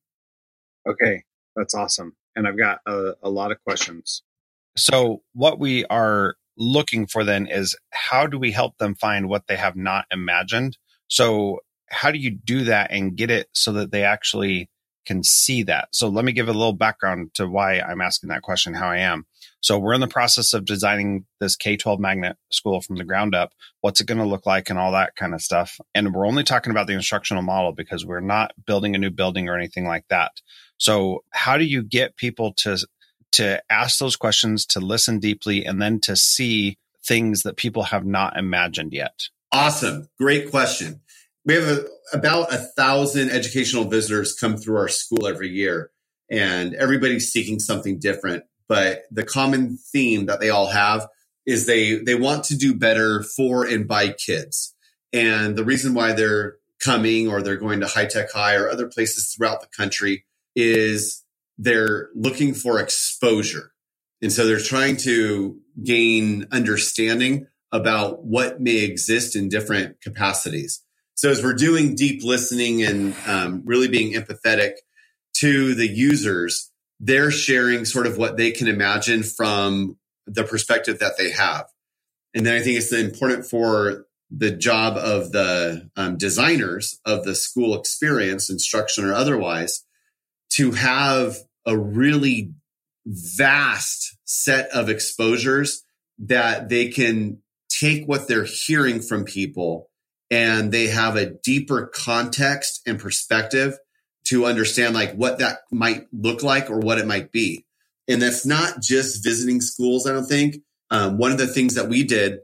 Okay, 0.88 1.24
that's 1.56 1.76
awesome. 1.76 2.16
And 2.36 2.48
I've 2.48 2.58
got 2.58 2.80
a, 2.88 3.14
a 3.22 3.30
lot 3.30 3.52
of 3.52 3.62
questions. 3.64 4.24
So, 4.78 5.24
what 5.34 5.60
we 5.60 5.84
are 5.86 6.36
looking 6.60 7.08
for 7.08 7.24
then 7.24 7.48
is 7.48 7.76
how 7.92 8.28
do 8.28 8.38
we 8.38 8.52
help 8.52 8.78
them 8.78 8.96
find 8.96 9.30
what 9.30 9.48
they 9.48 9.56
have 9.56 9.76
not 9.76 10.06
imagined? 10.12 10.78
So, 11.08 11.60
how 11.92 12.12
do 12.12 12.20
you 12.20 12.30
do 12.32 12.66
that 12.66 12.92
and 12.92 13.16
get 13.16 13.32
it 13.32 13.48
so 13.54 13.72
that 13.74 13.92
they 13.92 14.04
actually 14.04 14.70
can 15.08 15.24
see 15.24 15.64
that? 15.64 15.90
So, 15.92 16.08
let 16.10 16.26
me 16.26 16.34
give 16.34 16.50
a 16.50 16.54
little 16.54 16.74
background 16.74 17.32
to 17.36 17.48
why 17.48 17.80
I'm 17.80 18.02
asking 18.02 18.30
that 18.30 18.44
question, 18.44 18.76
how 18.76 18.90
I 18.90 19.00
am. 19.00 19.26
So 19.62 19.78
we're 19.78 19.94
in 19.94 20.02
the 20.02 20.08
process 20.08 20.54
of 20.54 20.66
designing 20.66 21.26
this 21.40 21.56
K 21.56 21.76
12 21.76 22.00
magnet 22.00 22.38
school 22.52 22.82
from 22.82 22.96
the 22.96 23.04
ground 23.04 23.36
up. 23.36 23.52
What's 23.82 24.00
it 24.00 24.08
going 24.08 24.20
to 24.20 24.26
look 24.26 24.46
like 24.46 24.70
and 24.70 24.80
all 24.80 24.92
that 24.94 25.16
kind 25.16 25.34
of 25.34 25.42
stuff. 25.42 25.80
And 25.94 26.14
we're 26.14 26.28
only 26.28 26.44
talking 26.44 26.72
about 26.72 26.88
the 26.88 26.94
instructional 26.94 27.44
model 27.44 27.74
because 27.74 28.06
we're 28.06 28.22
not 28.22 28.54
building 28.66 28.96
a 28.96 29.00
new 29.00 29.10
building 29.10 29.50
or 29.50 29.58
anything 29.58 29.86
like 29.86 30.06
that. 30.10 30.32
So 30.78 31.24
how 31.32 31.58
do 31.58 31.66
you 31.66 31.84
get 31.84 32.16
people 32.16 32.54
to, 32.60 32.78
to 33.34 33.62
ask 33.70 34.00
those 34.00 34.16
questions, 34.16 34.66
to 34.68 34.80
listen 34.80 35.20
deeply, 35.20 35.66
and 35.66 35.82
then 35.82 36.00
to 36.02 36.16
see 36.16 36.78
things 37.06 37.44
that 37.44 37.58
people 37.58 37.84
have 37.84 38.06
not 38.06 38.38
imagined 38.38 38.94
yet? 38.94 39.30
Awesome. 39.52 40.10
Great 40.18 40.52
question. 40.52 41.02
We 41.46 41.56
have 41.56 41.68
a, 41.68 41.86
about 42.14 42.54
a 42.54 42.58
thousand 42.58 43.32
educational 43.32 43.86
visitors 43.86 44.34
come 44.34 44.58
through 44.58 44.78
our 44.78 44.88
school 44.88 45.28
every 45.28 45.50
year 45.50 45.92
and 46.30 46.76
everybody's 46.76 47.32
seeking 47.32 47.60
something 47.60 47.98
different 47.98 48.44
but 48.70 49.06
the 49.12 49.24
common 49.24 49.78
theme 49.78 50.28
that 50.28 50.40
they 50.40 50.52
all 50.52 50.68
have 50.68 51.08
is 51.46 51.66
they 51.66 51.96
they 51.96 52.16
want 52.16 52.46
to 52.46 52.56
do 52.56 52.74
better 52.74 53.24
for 53.24 53.66
and 53.66 53.88
by 53.88 54.10
kids. 54.10 54.76
And 55.12 55.58
the 55.58 55.66
reason 55.66 55.96
why 55.96 56.14
they're 56.14 56.58
coming 56.80 57.28
or 57.28 57.42
they're 57.42 57.58
going 57.58 57.82
to 57.82 57.88
high 57.88 58.06
tech 58.06 58.32
high 58.32 58.56
or 58.56 58.70
other 58.70 58.88
places 58.88 59.34
throughout 59.34 59.60
the 59.60 59.68
country 59.76 60.24
is 60.56 61.26
they're 61.60 62.10
looking 62.16 62.54
for 62.54 62.80
exposure. 62.80 63.74
And 64.22 64.32
so 64.32 64.48
they're 64.48 64.60
trying 64.60 64.98
to 64.98 65.60
gain 65.84 66.48
understanding 66.52 67.48
about 67.72 68.24
what 68.24 68.60
may 68.60 68.78
exist 68.78 69.36
in 69.36 69.50
different 69.50 70.02
capacities. 70.02 70.82
So 71.16 71.30
as 71.30 71.44
we're 71.44 71.54
doing 71.54 71.96
deep 71.96 72.24
listening 72.24 72.82
and 72.82 73.14
um, 73.28 73.62
really 73.66 73.90
being 73.90 74.14
empathetic 74.14 74.76
to 75.36 75.76
the 75.76 75.88
users, 75.88 76.72
they're 77.00 77.30
sharing 77.30 77.86
sort 77.86 78.08
of 78.08 78.18
what 78.18 78.38
they 78.38 78.52
can 78.52 78.68
imagine 78.68 79.24
from 79.24 79.98
the 80.26 80.46
perspective 80.46 81.00
that 81.00 81.18
they 81.18 81.32
have. 81.32 81.66
And 82.34 82.46
then 82.46 82.56
I 82.56 82.62
think 82.62 82.78
it's 82.78 82.94
important 82.94 83.46
for 83.46 84.06
the 84.32 84.52
job 84.52 84.96
of 84.98 85.32
the 85.32 85.90
um, 85.98 86.18
designers 86.18 87.00
of 87.06 87.26
the 87.26 87.36
school 87.36 87.78
experience, 87.78 88.50
instruction 88.50 89.04
or 89.04 89.14
otherwise, 89.14 89.84
to 90.52 90.72
have 90.72 91.38
a 91.70 91.78
really 91.78 92.52
vast 93.06 94.18
set 94.26 94.70
of 94.72 94.90
exposures 94.90 95.84
that 96.18 96.68
they 96.68 96.90
can 96.90 97.38
take 97.70 98.06
what 98.08 98.28
they're 98.28 98.44
hearing 98.44 99.00
from 99.02 99.24
people 99.24 99.90
and 100.32 100.72
they 100.72 100.88
have 100.88 101.16
a 101.16 101.30
deeper 101.30 101.92
context 101.94 102.82
and 102.86 103.00
perspective 103.00 103.78
to 104.26 104.46
understand 104.46 104.96
like 104.96 105.14
what 105.14 105.40
that 105.40 105.60
might 105.72 106.08
look 106.12 106.44
like 106.44 106.70
or 106.70 106.80
what 106.80 106.98
it 106.98 107.08
might 107.08 107.32
be. 107.32 107.66
And 108.08 108.22
that's 108.22 108.46
not 108.46 108.82
just 108.82 109.24
visiting 109.24 109.62
schools. 109.62 110.08
I 110.08 110.14
don't 110.14 110.26
think. 110.26 110.58
Um, 110.92 111.20
one 111.20 111.32
of 111.32 111.38
the 111.38 111.48
things 111.48 111.76
that 111.76 111.88
we 111.88 112.04
did 112.04 112.40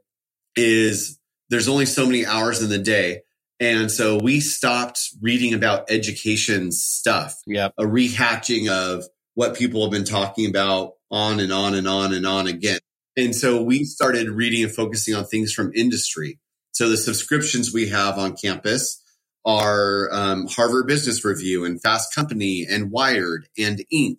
is 0.55 1.19
there's 1.49 1.67
only 1.67 1.87
so 1.87 2.05
many 2.05 2.25
hours 2.25 2.61
in 2.61 2.69
the 2.69 2.77
day. 2.77 3.21
And 3.59 3.91
so 3.91 4.19
we 4.21 4.39
stopped 4.39 4.99
reading 5.21 5.53
about 5.53 5.89
education 5.89 6.71
stuff. 6.71 7.35
Yeah. 7.47 7.69
A 7.77 7.83
rehatching 7.83 8.69
of 8.69 9.05
what 9.35 9.55
people 9.55 9.83
have 9.83 9.91
been 9.91 10.05
talking 10.05 10.49
about 10.49 10.93
on 11.11 11.39
and 11.39 11.53
on 11.53 11.75
and 11.75 11.87
on 11.87 12.13
and 12.13 12.25
on 12.25 12.47
again. 12.47 12.79
And 13.15 13.35
so 13.35 13.61
we 13.61 13.83
started 13.83 14.29
reading 14.29 14.63
and 14.63 14.73
focusing 14.73 15.13
on 15.13 15.25
things 15.25 15.53
from 15.53 15.71
industry. 15.75 16.39
So 16.71 16.89
the 16.89 16.97
subscriptions 16.97 17.73
we 17.73 17.89
have 17.89 18.17
on 18.17 18.35
campus 18.35 19.01
are 19.45 20.09
um, 20.11 20.47
Harvard 20.47 20.87
Business 20.87 21.23
Review 21.23 21.63
and 21.63 21.81
Fast 21.81 22.13
Company 22.13 22.65
and 22.69 22.91
Wired 22.91 23.47
and 23.57 23.81
Inc. 23.93 24.17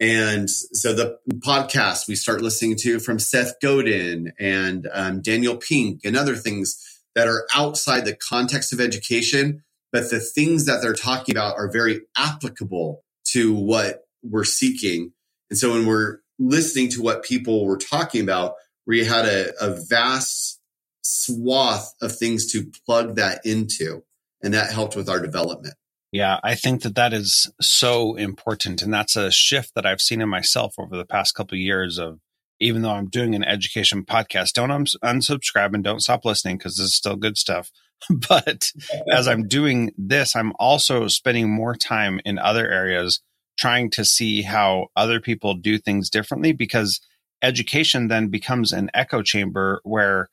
And 0.00 0.50
so 0.50 0.92
the 0.92 1.18
podcast 1.38 2.08
we 2.08 2.16
start 2.16 2.42
listening 2.42 2.76
to 2.80 2.98
from 2.98 3.18
Seth 3.18 3.54
Godin 3.62 4.32
and 4.40 4.88
um, 4.92 5.20
Daniel 5.20 5.56
Pink 5.56 6.00
and 6.04 6.16
other 6.16 6.34
things 6.34 6.82
that 7.14 7.28
are 7.28 7.46
outside 7.54 8.04
the 8.04 8.16
context 8.16 8.72
of 8.72 8.80
education, 8.80 9.62
but 9.92 10.10
the 10.10 10.18
things 10.18 10.66
that 10.66 10.82
they're 10.82 10.94
talking 10.94 11.34
about 11.34 11.56
are 11.56 11.70
very 11.70 12.00
applicable 12.16 13.04
to 13.28 13.54
what 13.54 14.03
we're 14.24 14.44
seeking. 14.44 15.12
And 15.50 15.58
so 15.58 15.72
when 15.72 15.86
we're 15.86 16.18
listening 16.38 16.88
to 16.90 17.02
what 17.02 17.24
people 17.24 17.64
were 17.66 17.76
talking 17.76 18.22
about, 18.22 18.54
we 18.86 19.04
had 19.04 19.26
a, 19.26 19.52
a 19.60 19.78
vast 19.88 20.60
swath 21.02 21.94
of 22.00 22.16
things 22.16 22.50
to 22.52 22.70
plug 22.86 23.16
that 23.16 23.40
into 23.44 24.02
and 24.42 24.54
that 24.54 24.72
helped 24.72 24.96
with 24.96 25.08
our 25.08 25.20
development. 25.20 25.74
Yeah, 26.12 26.38
I 26.44 26.54
think 26.54 26.82
that 26.82 26.94
that 26.94 27.12
is 27.12 27.50
so 27.60 28.14
important, 28.14 28.82
and 28.82 28.94
that's 28.94 29.16
a 29.16 29.32
shift 29.32 29.72
that 29.74 29.84
I've 29.84 30.00
seen 30.00 30.20
in 30.20 30.28
myself 30.28 30.74
over 30.78 30.96
the 30.96 31.04
past 31.04 31.34
couple 31.34 31.56
of 31.56 31.60
years. 31.60 31.98
Of 31.98 32.20
even 32.60 32.82
though 32.82 32.92
I'm 32.92 33.08
doing 33.08 33.34
an 33.34 33.42
education 33.42 34.04
podcast, 34.04 34.52
don't 34.52 34.70
unsubscribe 35.02 35.74
and 35.74 35.82
don't 35.82 36.02
stop 36.02 36.24
listening 36.24 36.58
because 36.58 36.76
this 36.76 36.86
is 36.86 36.94
still 36.94 37.16
good 37.16 37.36
stuff. 37.36 37.72
but 38.28 38.70
as 39.10 39.26
I'm 39.26 39.48
doing 39.48 39.90
this, 39.98 40.36
I'm 40.36 40.52
also 40.60 41.08
spending 41.08 41.50
more 41.50 41.74
time 41.74 42.20
in 42.24 42.38
other 42.38 42.70
areas 42.70 43.20
trying 43.56 43.90
to 43.90 44.04
see 44.04 44.42
how 44.42 44.88
other 44.96 45.20
people 45.20 45.54
do 45.54 45.78
things 45.78 46.10
differently 46.10 46.52
because 46.52 47.00
education 47.42 48.08
then 48.08 48.28
becomes 48.28 48.72
an 48.72 48.90
echo 48.94 49.22
chamber 49.22 49.80
where 49.84 50.28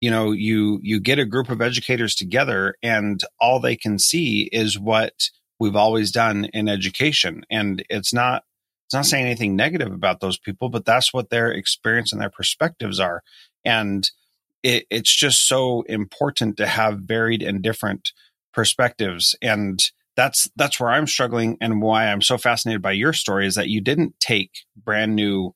you 0.00 0.10
know 0.10 0.32
you 0.32 0.80
you 0.82 1.00
get 1.00 1.18
a 1.18 1.26
group 1.26 1.48
of 1.48 1.60
educators 1.60 2.14
together 2.14 2.74
and 2.82 3.22
all 3.40 3.60
they 3.60 3.76
can 3.76 3.98
see 3.98 4.48
is 4.52 4.78
what 4.78 5.30
we've 5.60 5.76
always 5.76 6.10
done 6.10 6.46
in 6.52 6.68
education. 6.68 7.44
And 7.50 7.84
it's 7.88 8.12
not 8.12 8.44
it's 8.86 8.94
not 8.94 9.06
saying 9.06 9.24
anything 9.24 9.56
negative 9.56 9.92
about 9.92 10.20
those 10.20 10.38
people 10.38 10.68
but 10.68 10.84
that's 10.84 11.12
what 11.12 11.30
their 11.30 11.50
experience 11.50 12.12
and 12.12 12.20
their 12.20 12.30
perspectives 12.30 12.98
are. 12.98 13.22
And 13.64 14.08
it, 14.62 14.86
it's 14.90 15.14
just 15.14 15.46
so 15.46 15.82
important 15.82 16.56
to 16.56 16.66
have 16.66 17.00
varied 17.00 17.42
and 17.42 17.62
different 17.62 18.12
perspectives. 18.52 19.36
And 19.42 19.78
that's 20.16 20.48
that's 20.56 20.78
where 20.78 20.90
i'm 20.90 21.06
struggling 21.06 21.56
and 21.60 21.82
why 21.82 22.06
i'm 22.06 22.22
so 22.22 22.38
fascinated 22.38 22.82
by 22.82 22.92
your 22.92 23.12
story 23.12 23.46
is 23.46 23.54
that 23.54 23.68
you 23.68 23.80
didn't 23.80 24.18
take 24.20 24.50
brand 24.76 25.14
new 25.14 25.54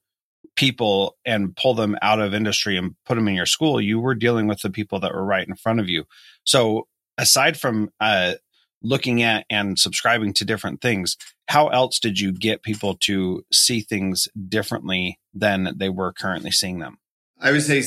people 0.59 1.17
and 1.25 1.55
pull 1.55 1.73
them 1.73 1.97
out 2.03 2.21
of 2.21 2.35
industry 2.35 2.77
and 2.77 2.97
put 3.07 3.15
them 3.15 3.29
in 3.29 3.35
your 3.35 3.47
school. 3.47 3.81
You 3.81 4.01
were 4.01 4.17
dealing 4.17 4.49
with 4.49 4.61
the 4.61 4.71
people 4.71 4.99
that 4.99 5.15
were 5.15 5.25
right 5.25 5.47
in 5.47 5.55
front 5.55 5.79
of 5.79 5.89
you. 5.89 6.05
So 6.43 6.89
aside 7.17 7.57
from 7.57 7.91
uh, 8.01 8.35
looking 8.83 9.23
at 9.23 9.47
and 9.49 9.79
subscribing 9.79 10.33
to 10.35 10.45
different 10.45 10.81
things 10.81 11.17
how 11.49 11.69
else 11.69 11.99
did 11.99 12.21
you 12.21 12.31
get 12.31 12.63
people 12.63 12.95
to 13.01 13.43
see 13.51 13.81
things 13.81 14.29
differently 14.49 15.19
than 15.33 15.73
they 15.77 15.89
were 15.89 16.13
currently 16.13 16.51
seeing 16.51 16.79
them? 16.79 16.99
I 17.41 17.53
would 17.53 17.63
say 17.63 17.83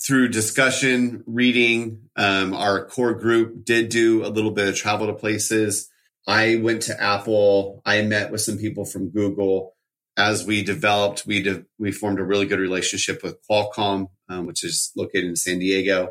through 0.00 0.28
discussion 0.28 1.24
reading 1.26 2.02
um, 2.14 2.54
our 2.54 2.86
core 2.86 3.14
group 3.14 3.64
did 3.64 3.88
do 3.88 4.24
a 4.24 4.28
little 4.28 4.52
bit 4.52 4.68
of 4.68 4.76
travel 4.76 5.08
to 5.08 5.12
places 5.12 5.88
i 6.26 6.56
went 6.56 6.82
to 6.82 7.02
apple 7.02 7.82
i 7.84 8.02
met 8.02 8.30
with 8.30 8.40
some 8.40 8.58
people 8.58 8.84
from 8.84 9.10
google 9.10 9.74
as 10.20 10.44
we 10.46 10.62
developed, 10.62 11.24
we 11.26 11.42
de- 11.42 11.64
we 11.78 11.92
formed 11.92 12.18
a 12.18 12.24
really 12.24 12.46
good 12.46 12.58
relationship 12.58 13.22
with 13.22 13.38
Qualcomm, 13.48 14.08
um, 14.28 14.46
which 14.46 14.62
is 14.64 14.92
located 14.96 15.24
in 15.24 15.36
San 15.36 15.58
Diego. 15.58 16.10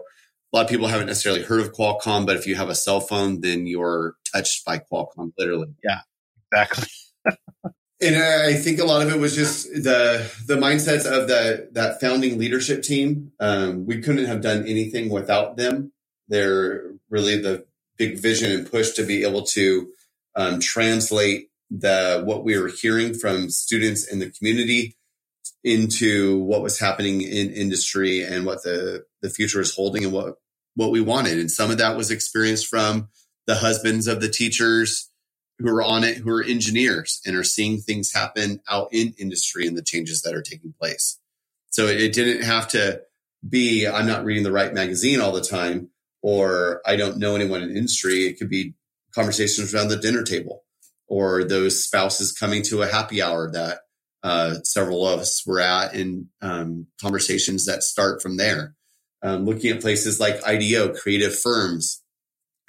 A 0.52 0.58
lot 0.58 0.64
of 0.64 0.70
people 0.70 0.88
haven't 0.88 1.08
necessarily 1.08 1.44
heard 1.44 1.62
of 1.62 1.74
Qualcomm, 1.74 2.26
but 2.26 2.36
if 2.36 2.48
you 2.48 2.56
have 2.56 2.70
a 2.70 2.76
cell 2.76 3.02
phone, 3.02 3.42
then 3.42 3.68
you're 3.68 4.16
touched 4.34 4.66
by 4.66 4.80
Qualcomm, 4.80 5.32
literally. 5.38 5.76
Yeah, 5.84 6.00
exactly. 6.52 6.88
and 8.02 8.16
I 8.16 8.54
think 8.54 8.80
a 8.80 8.86
lot 8.86 9.04
of 9.04 9.14
it 9.14 9.20
was 9.20 9.36
just 9.36 9.68
the 9.68 10.32
the 10.48 10.56
mindsets 10.56 11.06
of 11.06 11.28
the 11.28 11.70
that 11.74 12.02
founding 12.02 12.40
leadership 12.40 12.82
team. 12.82 13.32
Um, 13.40 13.86
we 13.86 14.02
couldn't 14.02 14.26
have 14.26 14.42
done 14.42 14.66
anything 14.66 15.10
without 15.10 15.56
them. 15.56 15.92
They're 16.30 16.94
really 17.10 17.40
the 17.40 17.66
big 17.98 18.18
vision 18.18 18.52
and 18.52 18.72
push 18.72 18.92
to 18.92 19.04
be 19.04 19.24
able 19.24 19.44
to 19.44 19.90
um, 20.40 20.62
translate 20.62 21.50
the 21.72 22.24
what 22.26 22.46
we 22.46 22.60
were 22.60 22.70
hearing 22.70 23.16
from 23.16 23.52
students 23.52 24.08
in 24.12 24.20
the 24.20 24.32
community 24.32 24.98
into 25.64 26.40
what 26.40 26.64
was 26.64 26.80
happening 26.80 27.22
in 27.24 27.52
industry 27.52 28.24
and 28.24 28.46
what 28.48 28.64
the 28.64 29.06
the 29.24 29.32
future 29.32 29.62
is 29.62 29.76
holding 29.76 30.06
and 30.06 30.14
what 30.14 30.36
what 30.76 30.92
we 30.92 31.02
wanted. 31.02 31.40
And 31.40 31.52
some 31.52 31.72
of 31.72 31.80
that 31.80 31.98
was 31.98 32.12
experienced 32.12 32.68
from 32.68 33.10
the 33.48 33.56
husbands 33.58 34.08
of 34.08 34.22
the 34.22 34.30
teachers 34.30 35.12
who 35.60 35.70
are 35.70 35.84
on 35.84 36.06
it 36.06 36.18
who 36.18 36.32
are 36.32 36.44
engineers 36.44 37.22
and 37.28 37.38
are 37.38 37.46
seeing 37.46 37.80
things 37.80 38.14
happen 38.14 38.62
out 38.70 38.90
in 38.94 39.16
industry 39.20 39.68
and 39.68 39.78
the 39.78 39.84
changes 39.84 40.24
that 40.24 40.36
are 40.36 40.44
taking 40.44 40.74
place. 40.80 41.20
So 41.72 41.88
it 41.88 42.14
didn't 42.14 42.44
have 42.46 42.70
to 42.70 43.04
be 43.50 43.88
i'm 43.88 44.08
not 44.08 44.26
reading 44.26 44.44
the 44.44 44.52
right 44.54 44.74
magazine 44.74 45.22
all 45.22 45.32
the 45.34 45.42
time 45.42 45.90
or 46.22 46.82
i 46.86 46.96
don't 46.98 47.18
know 47.20 47.36
anyone 47.36 47.64
in 47.64 47.76
industry. 47.78 48.26
It 48.28 48.40
could 48.40 48.50
be 48.50 48.76
conversations 49.14 49.74
around 49.74 49.90
the 49.90 49.98
dinner 49.98 50.24
table 50.24 50.64
or 51.08 51.44
those 51.44 51.84
spouses 51.84 52.32
coming 52.32 52.62
to 52.64 52.82
a 52.82 52.88
happy 52.88 53.22
hour 53.22 53.52
that 53.52 53.80
uh, 54.24 54.56
several 54.64 55.08
of 55.08 55.20
us 55.20 55.44
were 55.46 55.60
at 55.60 55.94
and 55.94 56.28
um, 56.42 56.88
conversations 57.02 57.66
that 57.66 57.84
start 57.84 58.22
from 58.22 58.38
there. 58.38 58.76
Um, 59.22 59.46
looking 59.46 59.72
at 59.72 59.82
places 59.82 60.20
like 60.20 60.44
IDEO, 60.46 60.94
creative 60.94 61.38
firms 61.38 62.02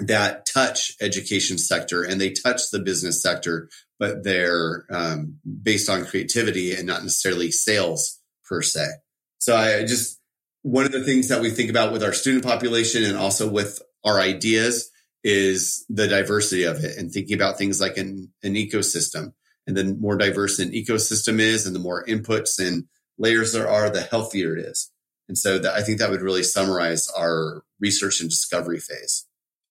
that 0.00 0.46
touch 0.46 0.92
education 1.00 1.58
sector 1.58 2.02
and 2.02 2.20
they 2.20 2.30
touch 2.30 2.70
the 2.70 2.80
business 2.80 3.22
sector, 3.22 3.68
but 3.98 4.24
they're 4.24 4.84
um, 4.90 5.38
based 5.62 5.90
on 5.90 6.06
creativity 6.06 6.74
and 6.74 6.86
not 6.86 7.02
necessarily 7.02 7.50
sales 7.50 8.18
per 8.48 8.62
se. 8.62 8.86
So 9.38 9.56
I 9.56 9.84
just 9.84 10.18
one 10.62 10.84
of 10.84 10.92
the 10.92 11.04
things 11.04 11.28
that 11.28 11.40
we 11.40 11.50
think 11.50 11.70
about 11.70 11.92
with 11.92 12.02
our 12.02 12.12
student 12.12 12.44
population 12.44 13.04
and 13.04 13.16
also 13.16 13.48
with 13.48 13.80
our 14.04 14.20
ideas 14.20 14.90
is 15.22 15.84
the 15.88 16.08
diversity 16.08 16.64
of 16.64 16.82
it 16.84 16.96
and 16.96 17.12
thinking 17.12 17.34
about 17.34 17.58
things 17.58 17.80
like 17.80 17.96
an, 17.96 18.32
an 18.42 18.54
ecosystem. 18.54 19.32
And 19.66 19.76
the 19.76 19.84
more 20.00 20.16
diverse 20.16 20.58
an 20.58 20.70
ecosystem 20.70 21.38
is 21.38 21.66
and 21.66 21.74
the 21.74 21.80
more 21.80 22.04
inputs 22.06 22.58
and 22.58 22.84
layers 23.18 23.52
there 23.52 23.68
are, 23.68 23.90
the 23.90 24.00
healthier 24.00 24.56
it 24.56 24.64
is. 24.64 24.90
And 25.28 25.36
so 25.38 25.58
that, 25.58 25.74
I 25.74 25.82
think 25.82 25.98
that 25.98 26.10
would 26.10 26.22
really 26.22 26.42
summarize 26.42 27.08
our 27.10 27.62
research 27.78 28.20
and 28.20 28.28
discovery 28.28 28.80
phase. 28.80 29.26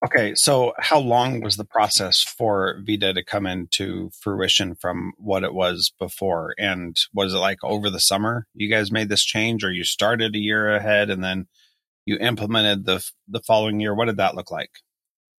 Okay, 0.05 0.33
so 0.33 0.71
how 0.77 0.97
long 0.97 1.41
was 1.41 1.57
the 1.57 1.65
process 1.65 2.23
for 2.23 2.81
Vida 2.85 3.13
to 3.13 3.21
come 3.21 3.45
into 3.45 4.11
fruition 4.21 4.75
from 4.75 5.11
what 5.17 5.43
it 5.43 5.53
was 5.53 5.91
before? 5.99 6.55
And 6.57 6.95
was 7.13 7.33
it 7.33 7.39
like 7.39 7.61
over 7.63 7.89
the 7.89 7.99
summer 7.99 8.47
you 8.53 8.69
guys 8.69 8.93
made 8.93 9.09
this 9.09 9.25
change, 9.25 9.65
or 9.65 9.73
you 9.73 9.83
started 9.83 10.33
a 10.33 10.39
year 10.39 10.73
ahead 10.73 11.09
and 11.09 11.21
then 11.21 11.47
you 12.05 12.17
implemented 12.17 12.85
the 12.85 13.05
the 13.27 13.41
following 13.41 13.81
year? 13.81 13.93
What 13.93 14.05
did 14.05 14.15
that 14.17 14.35
look 14.35 14.51
like? 14.51 14.71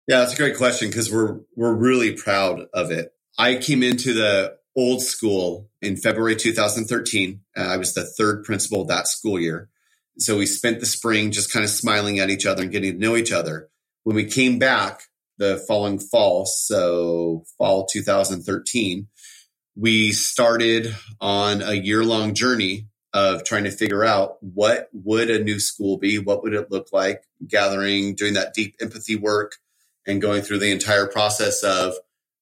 Yeah, 0.06 0.20
that's 0.20 0.34
a 0.34 0.36
great 0.36 0.56
question 0.56 0.88
because 0.88 1.12
we're 1.12 1.40
we're 1.56 1.74
really 1.74 2.12
proud 2.12 2.66
of 2.74 2.90
it. 2.90 3.12
I 3.38 3.56
came 3.56 3.82
into 3.82 4.12
the 4.12 4.58
old 4.76 5.02
school 5.02 5.68
in 5.80 5.96
February 5.96 6.36
2013. 6.36 7.40
Uh, 7.56 7.60
I 7.60 7.76
was 7.76 7.94
the 7.94 8.04
third 8.04 8.44
principal 8.44 8.84
that 8.86 9.08
school 9.08 9.38
year. 9.38 9.68
So 10.18 10.36
we 10.36 10.46
spent 10.46 10.80
the 10.80 10.86
spring 10.86 11.30
just 11.30 11.52
kind 11.52 11.64
of 11.64 11.70
smiling 11.70 12.18
at 12.18 12.30
each 12.30 12.46
other 12.46 12.62
and 12.62 12.72
getting 12.72 12.92
to 12.94 12.98
know 12.98 13.16
each 13.16 13.32
other. 13.32 13.68
When 14.04 14.16
we 14.16 14.24
came 14.24 14.58
back 14.58 15.02
the 15.38 15.62
following 15.66 15.98
fall, 15.98 16.44
so 16.46 17.44
fall 17.56 17.86
2013, 17.86 19.08
we 19.76 20.12
started 20.12 20.94
on 21.20 21.62
a 21.62 21.74
year 21.74 22.04
long 22.04 22.34
journey 22.34 22.88
of 23.12 23.44
trying 23.44 23.64
to 23.64 23.70
figure 23.70 24.04
out 24.04 24.36
what 24.40 24.88
would 24.92 25.30
a 25.30 25.42
new 25.42 25.58
school 25.58 25.96
be? 25.98 26.18
What 26.18 26.42
would 26.42 26.54
it 26.54 26.70
look 26.70 26.88
like? 26.92 27.22
Gathering, 27.46 28.14
doing 28.14 28.34
that 28.34 28.54
deep 28.54 28.76
empathy 28.80 29.16
work, 29.16 29.56
and 30.06 30.20
going 30.20 30.42
through 30.42 30.58
the 30.58 30.70
entire 30.70 31.06
process 31.06 31.62
of 31.62 31.94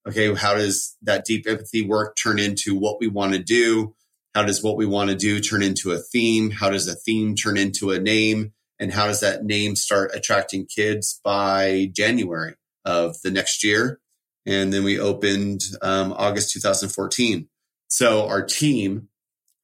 okay 0.06 0.34
how 0.34 0.54
does 0.54 0.96
that 1.02 1.24
deep 1.24 1.46
empathy 1.46 1.82
work 1.82 2.16
turn 2.16 2.38
into 2.38 2.74
what 2.74 2.98
we 3.00 3.08
want 3.08 3.32
to 3.32 3.38
do? 3.38 3.94
How 4.34 4.44
does 4.44 4.62
what 4.62 4.76
we 4.76 4.86
want 4.86 5.10
to 5.10 5.16
do 5.16 5.40
turn 5.40 5.62
into 5.62 5.92
a 5.92 5.98
theme? 5.98 6.50
How 6.50 6.70
does 6.70 6.86
a 6.86 6.94
theme 6.94 7.34
turn 7.34 7.56
into 7.56 7.90
a 7.90 7.98
name? 7.98 8.52
And 8.78 8.92
how 8.92 9.06
does 9.06 9.20
that 9.20 9.44
name 9.44 9.74
start 9.74 10.12
attracting 10.14 10.66
kids 10.66 11.20
by 11.24 11.90
january 11.92 12.54
of 12.84 13.16
the 13.22 13.30
next 13.30 13.64
year? 13.64 14.00
And 14.46 14.72
then 14.72 14.84
we 14.84 14.98
opened 14.98 15.60
um, 15.82 16.12
august 16.12 16.52
2014 16.52 17.48
so 17.88 18.28
our 18.28 18.42
team 18.42 19.08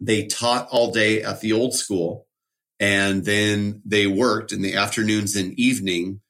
they 0.00 0.26
taught 0.26 0.68
all 0.70 0.90
day 0.90 1.22
at 1.22 1.40
the 1.40 1.52
old 1.52 1.74
school 1.74 2.26
and 2.80 3.24
then 3.24 3.80
they 3.84 4.06
worked 4.06 4.52
in 4.52 4.62
the 4.62 4.74
afternoons 4.74 5.36
and 5.36 5.58
evening 5.58 6.20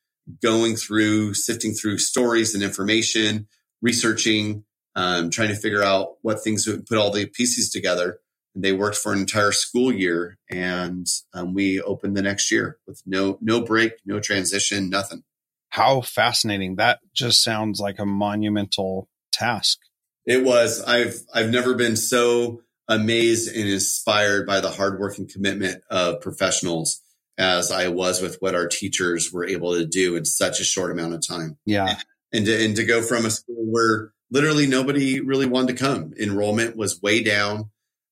going 0.43 0.77
through, 0.77 1.35
sifting 1.35 1.73
through 1.73 1.99
stories 1.99 2.55
and 2.55 2.63
information, 2.63 3.47
researching, 3.83 4.65
um, 4.97 5.31
trying 5.31 5.49
to 5.49 5.57
figure 5.57 5.83
out 5.83 6.17
what 6.23 6.43
things 6.43 6.67
would 6.67 6.87
put 6.87 6.99
all 6.99 7.11
the 7.11 7.27
pieces 7.27 7.71
together. 7.71 8.19
And 8.55 8.63
they 8.63 8.73
worked 8.73 8.97
for 8.97 9.13
an 9.13 9.19
entire 9.19 9.53
school 9.53 9.93
year, 9.93 10.39
and 10.51 11.07
um, 11.33 11.55
we 11.55 11.81
opened 11.81 12.17
the 12.17 12.23
next 12.23 12.53
year 12.53 12.79
with 12.87 13.03
no 13.05 13.37
no 13.41 13.61
break, 13.61 13.95
no 14.07 14.21
transition, 14.21 14.89
nothing. 14.89 15.25
How 15.71 16.03
fascinating! 16.03 16.77
That 16.77 17.01
just 17.13 17.43
sounds 17.43 17.81
like 17.81 17.99
a 17.99 18.07
monumental 18.07 19.09
task. 19.33 19.81
It 20.25 20.45
was. 20.45 20.81
I've 20.85 21.17
I've 21.35 21.51
never 21.51 21.75
been 21.75 21.97
so 21.97 22.63
amazed 22.87 23.55
and 23.55 23.69
inspired 23.69 24.47
by 24.47 24.61
the 24.61 24.71
hard 24.71 25.01
work 25.01 25.19
and 25.19 25.29
commitment 25.29 25.83
of 25.91 26.21
professionals 26.21 27.01
as 27.39 27.71
I 27.73 27.89
was 27.89 28.21
with 28.21 28.37
what 28.41 28.55
our 28.55 28.69
teachers 28.69 29.33
were 29.33 29.47
able 29.47 29.75
to 29.75 29.87
do 29.87 30.17
in 30.17 30.25
such 30.25 30.61
a 30.61 30.65
short 30.65 30.91
amount 30.91 31.15
of 31.15 31.27
time. 31.27 31.59
Yeah. 31.65 31.99
And 32.33 32.47
to, 32.47 32.65
and 32.65 32.77
to 32.77 32.85
go 32.85 33.03
from 33.03 33.27
a 33.27 33.31
school 33.31 33.65
where 33.65 34.13
literally 34.31 34.67
nobody 34.67 35.21
really 35.21 35.47
wanted 35.47 35.77
to 35.77 35.85
come, 35.85 36.13
enrollment 36.19 36.77
was 36.77 37.01
way 37.01 37.23
down. 37.23 37.71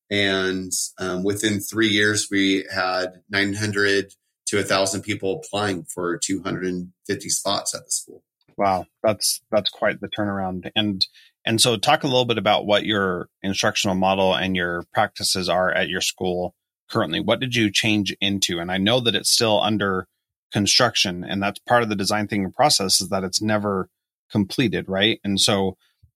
And 0.09 0.71
um, 0.99 1.23
within 1.23 1.59
three 1.59 1.89
years, 1.89 2.27
we 2.29 2.65
had 2.73 3.21
900 3.29 4.13
to 4.47 4.57
1,000 4.57 5.01
people 5.01 5.41
applying 5.43 5.83
for 5.83 6.17
250 6.17 7.29
spots 7.29 7.73
at 7.73 7.85
the 7.85 7.91
school. 7.91 8.23
Wow, 8.55 8.85
that's 9.01 9.41
that's 9.51 9.71
quite 9.71 9.99
the 9.99 10.07
turnaround. 10.07 10.69
And 10.75 11.05
and 11.43 11.59
so, 11.59 11.75
talk 11.75 12.03
a 12.03 12.07
little 12.07 12.25
bit 12.25 12.37
about 12.37 12.67
what 12.67 12.85
your 12.85 13.29
instructional 13.41 13.95
model 13.95 14.35
and 14.35 14.55
your 14.55 14.83
practices 14.93 15.49
are 15.49 15.71
at 15.71 15.89
your 15.89 16.01
school 16.01 16.53
currently? 16.93 17.19
What 17.19 17.39
did 17.39 17.55
you 17.55 17.71
change 17.71 18.15
into? 18.21 18.59
And 18.59 18.71
I 18.71 18.77
know 18.77 18.99
that 18.99 19.15
it's 19.15 19.31
still 19.31 19.59
under 19.61 20.07
construction, 20.51 21.23
and 21.23 21.41
that's 21.41 21.59
part 21.59 21.83
of 21.83 21.89
the 21.89 21.95
design 21.95 22.27
thinking 22.27 22.51
process 22.51 23.01
is 23.01 23.09
that 23.09 23.23
it's 23.23 23.41
never 23.41 23.89
completed, 24.31 24.87
right? 24.87 25.19
And 25.23 25.41
so, 25.41 25.75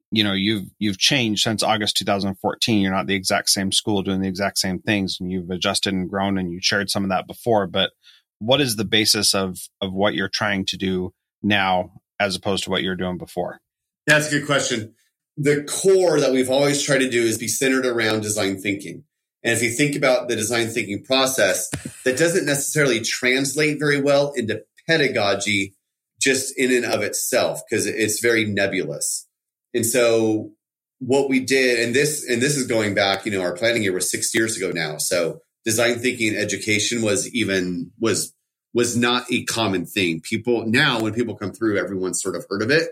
you 0.09 0.23
know 0.23 0.33
you've 0.33 0.69
you've 0.79 0.97
changed 0.97 1.43
since 1.43 1.63
August 1.63 1.97
2014. 1.97 2.81
You're 2.81 2.93
not 2.93 3.07
the 3.07 3.15
exact 3.15 3.49
same 3.49 3.71
school 3.71 4.03
doing 4.03 4.21
the 4.21 4.27
exact 4.27 4.57
same 4.57 4.79
things, 4.79 5.17
and 5.19 5.31
you've 5.31 5.49
adjusted 5.49 5.93
and 5.93 6.09
grown, 6.09 6.37
and 6.37 6.51
you 6.51 6.59
shared 6.61 6.89
some 6.89 7.03
of 7.03 7.09
that 7.09 7.27
before. 7.27 7.67
But 7.67 7.91
what 8.39 8.61
is 8.61 8.75
the 8.75 8.85
basis 8.85 9.33
of 9.33 9.57
of 9.81 9.91
what 9.93 10.13
you're 10.13 10.29
trying 10.29 10.65
to 10.67 10.77
do 10.77 11.13
now 11.43 11.91
as 12.19 12.35
opposed 12.35 12.63
to 12.63 12.69
what 12.69 12.83
you're 12.83 12.95
doing 12.95 13.17
before? 13.17 13.59
That's 14.05 14.27
a 14.31 14.39
good 14.39 14.45
question. 14.45 14.93
The 15.35 15.63
core 15.63 16.19
that 16.19 16.31
we've 16.31 16.49
always 16.49 16.81
tried 16.81 16.99
to 16.99 17.09
do 17.09 17.23
is 17.23 17.37
be 17.37 17.47
centered 17.47 17.85
around 17.85 18.21
design 18.21 18.59
thinking. 18.59 19.03
And 19.47 19.55
if 19.55 19.63
you 19.63 19.71
think 19.71 19.95
about 19.95 20.27
the 20.27 20.35
design 20.35 20.67
thinking 20.67 21.05
process, 21.05 21.69
that 22.03 22.17
doesn't 22.17 22.45
necessarily 22.45 22.99
translate 22.99 23.79
very 23.79 24.01
well 24.01 24.33
into 24.33 24.61
pedagogy 24.89 25.73
just 26.19 26.53
in 26.59 26.73
and 26.73 26.83
of 26.83 27.01
itself 27.01 27.61
because 27.63 27.85
it's 27.85 28.19
very 28.19 28.43
nebulous. 28.43 29.25
And 29.73 29.85
so 29.85 30.51
what 30.99 31.29
we 31.29 31.39
did, 31.39 31.79
and 31.79 31.95
this 31.95 32.29
and 32.29 32.41
this 32.41 32.57
is 32.57 32.67
going 32.67 32.93
back, 32.93 33.25
you 33.25 33.31
know, 33.31 33.39
our 33.39 33.55
planning 33.55 33.83
year 33.83 33.93
was 33.93 34.11
six 34.11 34.35
years 34.35 34.57
ago 34.57 34.71
now. 34.71 34.97
So 34.97 35.39
design 35.63 35.99
thinking 35.99 36.35
education 36.35 37.01
was 37.01 37.33
even 37.33 37.91
was 38.01 38.33
was 38.73 38.97
not 38.97 39.31
a 39.31 39.45
common 39.45 39.85
thing. 39.85 40.19
People 40.19 40.65
now, 40.67 40.99
when 40.99 41.13
people 41.13 41.37
come 41.37 41.53
through, 41.53 41.77
everyone's 41.77 42.21
sort 42.21 42.35
of 42.35 42.45
heard 42.49 42.63
of 42.63 42.69
it. 42.69 42.89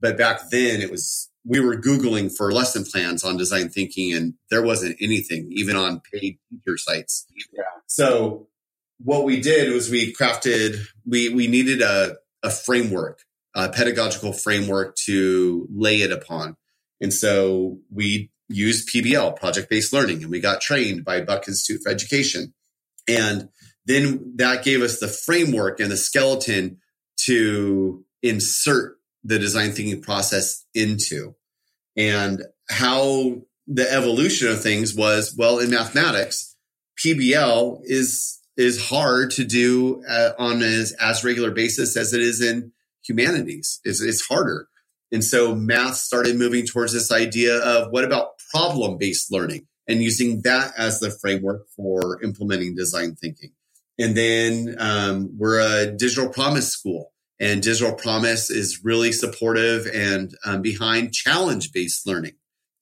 But 0.00 0.16
back 0.16 0.48
then 0.52 0.80
it 0.80 0.92
was 0.92 1.27
we 1.48 1.60
were 1.60 1.76
Googling 1.76 2.30
for 2.30 2.52
lesson 2.52 2.84
plans 2.84 3.24
on 3.24 3.38
design 3.38 3.70
thinking 3.70 4.12
and 4.12 4.34
there 4.50 4.62
wasn't 4.62 4.96
anything, 5.00 5.48
even 5.50 5.76
on 5.76 6.02
paid 6.12 6.38
teacher 6.50 6.76
sites. 6.76 7.26
Yeah. 7.54 7.62
So 7.86 8.48
what 8.98 9.24
we 9.24 9.40
did 9.40 9.72
was 9.72 9.88
we 9.88 10.12
crafted, 10.12 10.76
we, 11.06 11.30
we 11.30 11.46
needed 11.46 11.80
a, 11.80 12.16
a 12.42 12.50
framework, 12.50 13.22
a 13.56 13.70
pedagogical 13.70 14.34
framework 14.34 14.94
to 15.06 15.66
lay 15.74 16.02
it 16.02 16.12
upon. 16.12 16.56
And 17.00 17.14
so 17.14 17.78
we 17.90 18.30
used 18.50 18.90
PBL, 18.90 19.36
project 19.36 19.70
based 19.70 19.92
learning, 19.92 20.22
and 20.22 20.30
we 20.30 20.40
got 20.40 20.60
trained 20.60 21.02
by 21.02 21.22
Buck 21.22 21.48
Institute 21.48 21.80
for 21.82 21.90
Education. 21.90 22.52
And 23.08 23.48
then 23.86 24.34
that 24.36 24.64
gave 24.64 24.82
us 24.82 25.00
the 25.00 25.08
framework 25.08 25.80
and 25.80 25.90
the 25.90 25.96
skeleton 25.96 26.78
to 27.24 28.04
insert 28.22 28.98
the 29.24 29.38
design 29.38 29.72
thinking 29.72 30.02
process 30.02 30.66
into 30.74 31.34
and 31.98 32.42
how 32.70 33.42
the 33.66 33.92
evolution 33.92 34.48
of 34.48 34.62
things 34.62 34.94
was 34.94 35.34
well 35.36 35.58
in 35.58 35.70
mathematics 35.70 36.56
pbl 36.98 37.80
is 37.84 38.38
is 38.56 38.88
hard 38.88 39.30
to 39.30 39.44
do 39.44 40.02
uh, 40.08 40.30
on 40.38 40.62
as 40.62 40.92
as 41.00 41.22
regular 41.24 41.50
basis 41.50 41.96
as 41.96 42.12
it 42.12 42.20
is 42.20 42.42
in 42.42 42.72
humanities. 43.08 43.80
It's, 43.84 44.02
it's 44.02 44.26
harder. 44.26 44.68
And 45.10 45.24
so 45.24 45.54
math 45.54 45.94
started 45.94 46.36
moving 46.36 46.66
towards 46.66 46.92
this 46.92 47.10
idea 47.10 47.56
of 47.56 47.90
what 47.90 48.04
about 48.04 48.32
problem 48.50 48.98
based 48.98 49.32
learning? 49.32 49.66
And 49.86 50.02
using 50.02 50.42
that 50.42 50.72
as 50.76 51.00
the 51.00 51.10
framework 51.10 51.66
for 51.74 52.22
implementing 52.22 52.74
design 52.74 53.14
thinking. 53.14 53.52
And 53.98 54.14
then 54.14 54.76
um, 54.78 55.30
we're 55.38 55.60
a 55.60 55.90
digital 55.90 56.28
promise 56.28 56.70
school 56.70 57.12
and 57.40 57.62
Digital 57.62 57.94
Promise 57.94 58.50
is 58.50 58.84
really 58.84 59.12
supportive 59.12 59.86
and 59.86 60.34
um, 60.44 60.62
behind 60.62 61.12
challenge 61.12 61.72
based 61.72 62.06
learning. 62.06 62.34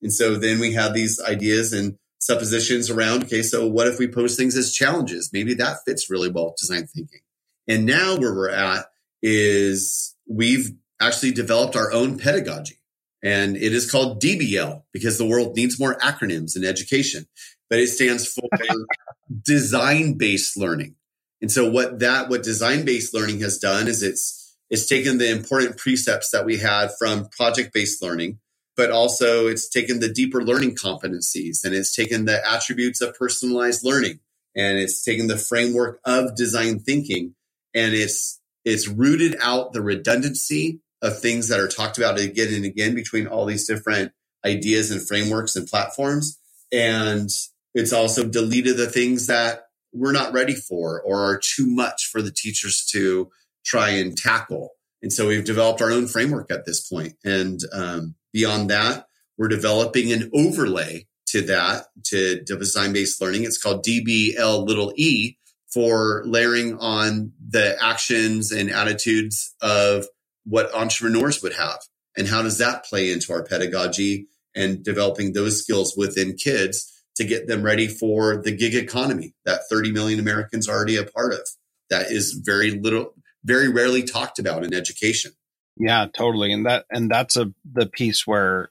And 0.03 0.13
so 0.13 0.37
then 0.37 0.61
we 0.61 0.73
have 0.75 0.95
these 0.95 1.21
ideas 1.21 1.73
and 1.73 1.97
suppositions 2.19 2.91
around, 2.91 3.25
okay, 3.25 3.43
so 3.43 3.67
what 3.67 3.87
if 3.87 3.99
we 3.99 4.09
pose 4.09 4.37
things 4.37 4.57
as 4.57 4.73
challenges? 4.73 5.31
Maybe 5.33 5.55
that 5.55 5.79
fits 5.87 6.11
really 6.11 6.31
well 6.31 6.47
with 6.47 6.57
design 6.57 6.87
thinking. 6.87 7.21
And 7.69 7.85
now 7.85 8.17
where 8.17 8.35
we're 8.35 8.51
at 8.51 8.87
is 9.23 10.15
we've 10.29 10.71
actually 11.01 11.33
developed 11.33 11.77
our 11.77 11.93
own 11.93 12.19
pedagogy 12.19 12.79
and 13.23 13.57
it 13.57 13.73
is 13.73 13.91
called 13.91 14.23
DBL 14.23 14.83
because 14.93 15.19
the 15.19 15.27
world 15.27 15.57
needs 15.57 15.81
more 15.81 15.97
acronyms 15.99 16.57
in 16.57 16.65
education, 16.65 17.27
but 17.69 17.79
it 17.79 17.89
stands 17.89 18.27
for 18.27 18.49
design 19.43 20.15
based 20.15 20.57
learning. 20.57 20.95
And 21.43 21.51
so 21.51 21.69
what 21.71 21.99
that, 21.99 22.29
what 22.29 22.43
design 22.43 22.85
based 22.85 23.13
learning 23.13 23.41
has 23.41 23.59
done 23.59 23.89
is 23.89 24.03
it's 24.03 24.46
it's 24.71 24.87
taken 24.87 25.19
the 25.19 25.31
important 25.31 25.77
precepts 25.77 26.31
that 26.31 26.45
we 26.45 26.59
had 26.59 26.91
from 26.99 27.29
project 27.29 27.73
based 27.73 28.03
learning, 28.03 28.39
but 28.77 28.91
also 28.91 29.47
it's 29.47 29.69
taken 29.69 30.01
the 30.01 30.09
deeper 30.13 30.43
learning 30.43 30.75
competencies 30.75 31.65
and 31.65 31.75
it's 31.75 31.95
taken 31.95 32.25
the 32.25 32.41
attributes 32.49 33.01
of 33.01 33.17
personalized 33.17 33.85
learning 33.85 34.21
and 34.57 34.79
it's 34.79 35.05
taken 35.05 35.27
the 35.27 35.37
framework 35.37 36.01
of 36.05 36.35
design 36.35 36.79
thinking 36.81 37.35
and 37.75 37.95
it's 37.95 38.41
it's 38.65 38.89
rooted 38.89 39.37
out 39.41 39.73
the 39.73 39.83
redundancy 39.83 40.81
of 41.03 41.21
things 41.21 41.49
that 41.49 41.61
are 41.61 41.69
talked 41.69 41.99
about 41.99 42.19
again 42.19 42.53
and 42.53 42.65
again 42.65 42.95
between 42.95 43.27
all 43.27 43.47
these 43.47 43.67
different 43.67 44.13
ideas 44.45 44.91
and 44.91 45.07
frameworks 45.07 45.57
and 45.57 45.69
platforms. 45.69 46.39
And 46.73 47.31
it's 47.75 47.93
also 47.93 48.27
deleted 48.27 48.77
the 48.77 48.91
things 48.91 49.27
that 49.29 49.67
we're 49.93 50.13
not 50.13 50.33
ready 50.33 50.55
for 50.55 51.01
or 51.03 51.21
are 51.21 51.41
too 51.41 51.67
much 51.67 52.09
for 52.11 52.21
the 52.21 52.33
teachers 52.33 52.85
to 52.93 53.31
try 53.67 53.91
and 53.91 54.17
tackle. 54.17 54.71
And 55.03 55.13
so 55.13 55.29
we've 55.29 55.45
developed 55.45 55.83
our 55.83 55.93
own 55.93 56.07
framework 56.07 56.51
at 56.51 56.65
this 56.65 56.89
point. 56.89 57.15
And 57.25 57.61
um, 57.73 58.15
beyond 58.33 58.71
that, 58.71 59.07
we're 59.37 59.49
developing 59.49 60.13
an 60.13 60.31
overlay 60.33 61.07
to 61.29 61.43
that 61.43 61.87
to 62.05 62.43
design 62.45 62.93
based 62.93 63.21
learning. 63.21 63.45
It's 63.45 63.63
called 63.63 63.85
DBL 63.85 64.67
little 64.67 64.93
e 64.97 65.37
for 65.73 66.23
layering 66.27 66.79
on 66.79 67.33
the 67.47 67.77
actions 67.83 68.53
and 68.53 68.71
attitudes 68.71 69.55
of 69.61 70.07
what 70.45 70.75
entrepreneurs 70.75 71.43
would 71.43 71.53
have. 71.55 71.79
And 72.17 72.27
how 72.27 72.43
does 72.43 72.59
that 72.59 72.85
play 72.85 73.13
into 73.13 73.33
our 73.33 73.45
pedagogy 73.45 74.29
and 74.55 74.83
developing 74.83 75.33
those 75.33 75.63
skills 75.63 75.95
within 75.97 76.37
kids 76.37 76.91
to 77.17 77.25
get 77.25 77.47
them 77.47 77.63
ready 77.63 77.89
for 77.89 78.41
the 78.43 78.53
gig 78.53 78.75
economy 78.75 79.35
that 79.45 79.63
30 79.69 79.93
million 79.93 80.19
Americans 80.19 80.69
are 80.69 80.77
already 80.77 80.97
a 80.97 81.05
part 81.05 81.35
of? 81.35 81.47
That 81.91 82.11
is 82.11 82.41
very 82.45 82.71
little, 82.71 83.13
very 83.47 83.69
rarely 83.69 84.03
talked 84.03 84.39
about 84.39 84.65
in 84.65 84.75
education. 84.75 85.33
Yeah, 85.79 86.07
totally. 86.13 86.53
And 86.53 86.67
that 86.67 86.85
and 86.91 87.11
that's 87.11 87.37
a 87.37 87.53
the 87.71 87.87
piece 87.87 88.27
where 88.27 88.71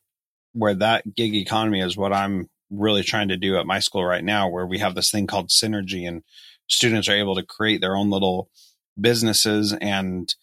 where 0.53 0.75
that 0.75 1.15
gig 1.15 1.35
economy 1.35 1.81
is 1.81 1.97
what 1.97 2.13
I'm 2.13 2.49
really 2.69 3.03
trying 3.03 3.29
to 3.29 3.37
do 3.37 3.57
at 3.57 3.65
my 3.65 3.79
school 3.79 4.03
right 4.03 4.23
now 4.23 4.49
where 4.49 4.65
we 4.65 4.79
have 4.79 4.95
this 4.95 5.11
thing 5.11 5.27
called 5.27 5.49
synergy 5.49 6.07
and 6.07 6.23
students 6.67 7.07
are 7.07 7.15
able 7.15 7.35
to 7.35 7.43
create 7.43 7.79
their 7.79 7.95
own 7.95 8.09
little 8.09 8.49
businesses 8.99 9.73
and 9.73 10.33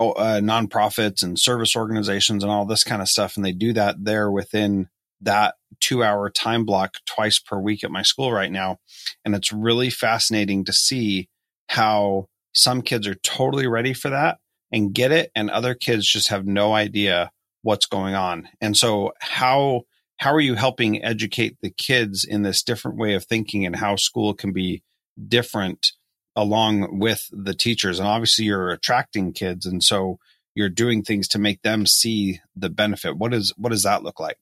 uh, 0.00 0.38
nonprofits 0.40 1.24
and 1.24 1.38
service 1.38 1.74
organizations 1.74 2.44
and 2.44 2.52
all 2.52 2.64
this 2.64 2.84
kind 2.84 3.02
of 3.02 3.08
stuff 3.08 3.36
and 3.36 3.44
they 3.44 3.52
do 3.52 3.72
that 3.72 3.96
there 4.04 4.30
within 4.30 4.88
that 5.20 5.56
two 5.80 6.04
hour 6.04 6.30
time 6.30 6.64
block 6.64 6.94
twice 7.04 7.40
per 7.40 7.58
week 7.58 7.82
at 7.82 7.90
my 7.90 8.02
school 8.02 8.30
right 8.30 8.52
now 8.52 8.78
and 9.24 9.34
it's 9.34 9.52
really 9.52 9.90
fascinating 9.90 10.64
to 10.64 10.72
see 10.72 11.28
how 11.68 12.28
some 12.58 12.82
kids 12.82 13.06
are 13.06 13.14
totally 13.14 13.68
ready 13.68 13.94
for 13.94 14.10
that 14.10 14.38
and 14.72 14.92
get 14.92 15.12
it 15.12 15.30
and 15.36 15.48
other 15.48 15.74
kids 15.74 16.10
just 16.10 16.28
have 16.28 16.44
no 16.44 16.74
idea 16.74 17.30
what's 17.62 17.86
going 17.86 18.14
on. 18.14 18.48
And 18.60 18.76
so 18.76 19.12
how 19.20 19.82
how 20.16 20.34
are 20.34 20.40
you 20.40 20.56
helping 20.56 21.04
educate 21.04 21.56
the 21.62 21.70
kids 21.70 22.24
in 22.24 22.42
this 22.42 22.64
different 22.64 22.98
way 22.98 23.14
of 23.14 23.24
thinking 23.24 23.64
and 23.64 23.76
how 23.76 23.94
school 23.94 24.34
can 24.34 24.52
be 24.52 24.82
different 25.28 25.92
along 26.34 26.98
with 26.98 27.28
the 27.30 27.54
teachers? 27.54 28.00
And 28.00 28.08
obviously 28.08 28.46
you're 28.46 28.70
attracting 28.70 29.32
kids 29.32 29.64
and 29.64 29.82
so 29.82 30.18
you're 30.56 30.68
doing 30.68 31.04
things 31.04 31.28
to 31.28 31.38
make 31.38 31.62
them 31.62 31.86
see 31.86 32.40
the 32.56 32.68
benefit. 32.68 33.16
What 33.16 33.32
is 33.32 33.52
what 33.56 33.70
does 33.70 33.84
that 33.84 34.02
look 34.02 34.18
like? 34.18 34.38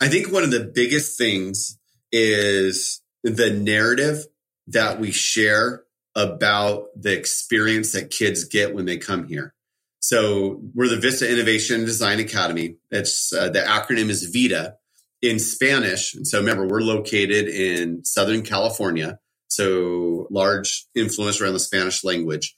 I 0.00 0.06
think 0.06 0.32
one 0.32 0.44
of 0.44 0.52
the 0.52 0.70
biggest 0.72 1.18
things 1.18 1.76
is 2.12 3.02
the 3.24 3.50
narrative 3.50 4.26
that 4.68 5.00
we 5.00 5.10
share 5.10 5.82
about 6.18 6.88
the 6.96 7.16
experience 7.16 7.92
that 7.92 8.10
kids 8.10 8.42
get 8.42 8.74
when 8.74 8.86
they 8.86 8.98
come 8.98 9.28
here. 9.28 9.54
So 10.00 10.60
we're 10.74 10.88
the 10.88 10.96
Vista 10.96 11.30
Innovation 11.30 11.84
Design 11.84 12.18
Academy. 12.18 12.76
It's 12.90 13.32
uh, 13.32 13.50
the 13.50 13.60
acronym 13.60 14.08
is 14.08 14.24
VIDA 14.24 14.74
in 15.22 15.38
Spanish. 15.38 16.14
And 16.14 16.26
so 16.26 16.38
remember, 16.38 16.66
we're 16.66 16.80
located 16.80 17.48
in 17.48 18.04
Southern 18.04 18.42
California. 18.42 19.20
So 19.46 20.26
large 20.30 20.86
influence 20.94 21.40
around 21.40 21.52
the 21.52 21.60
Spanish 21.60 22.02
language. 22.02 22.56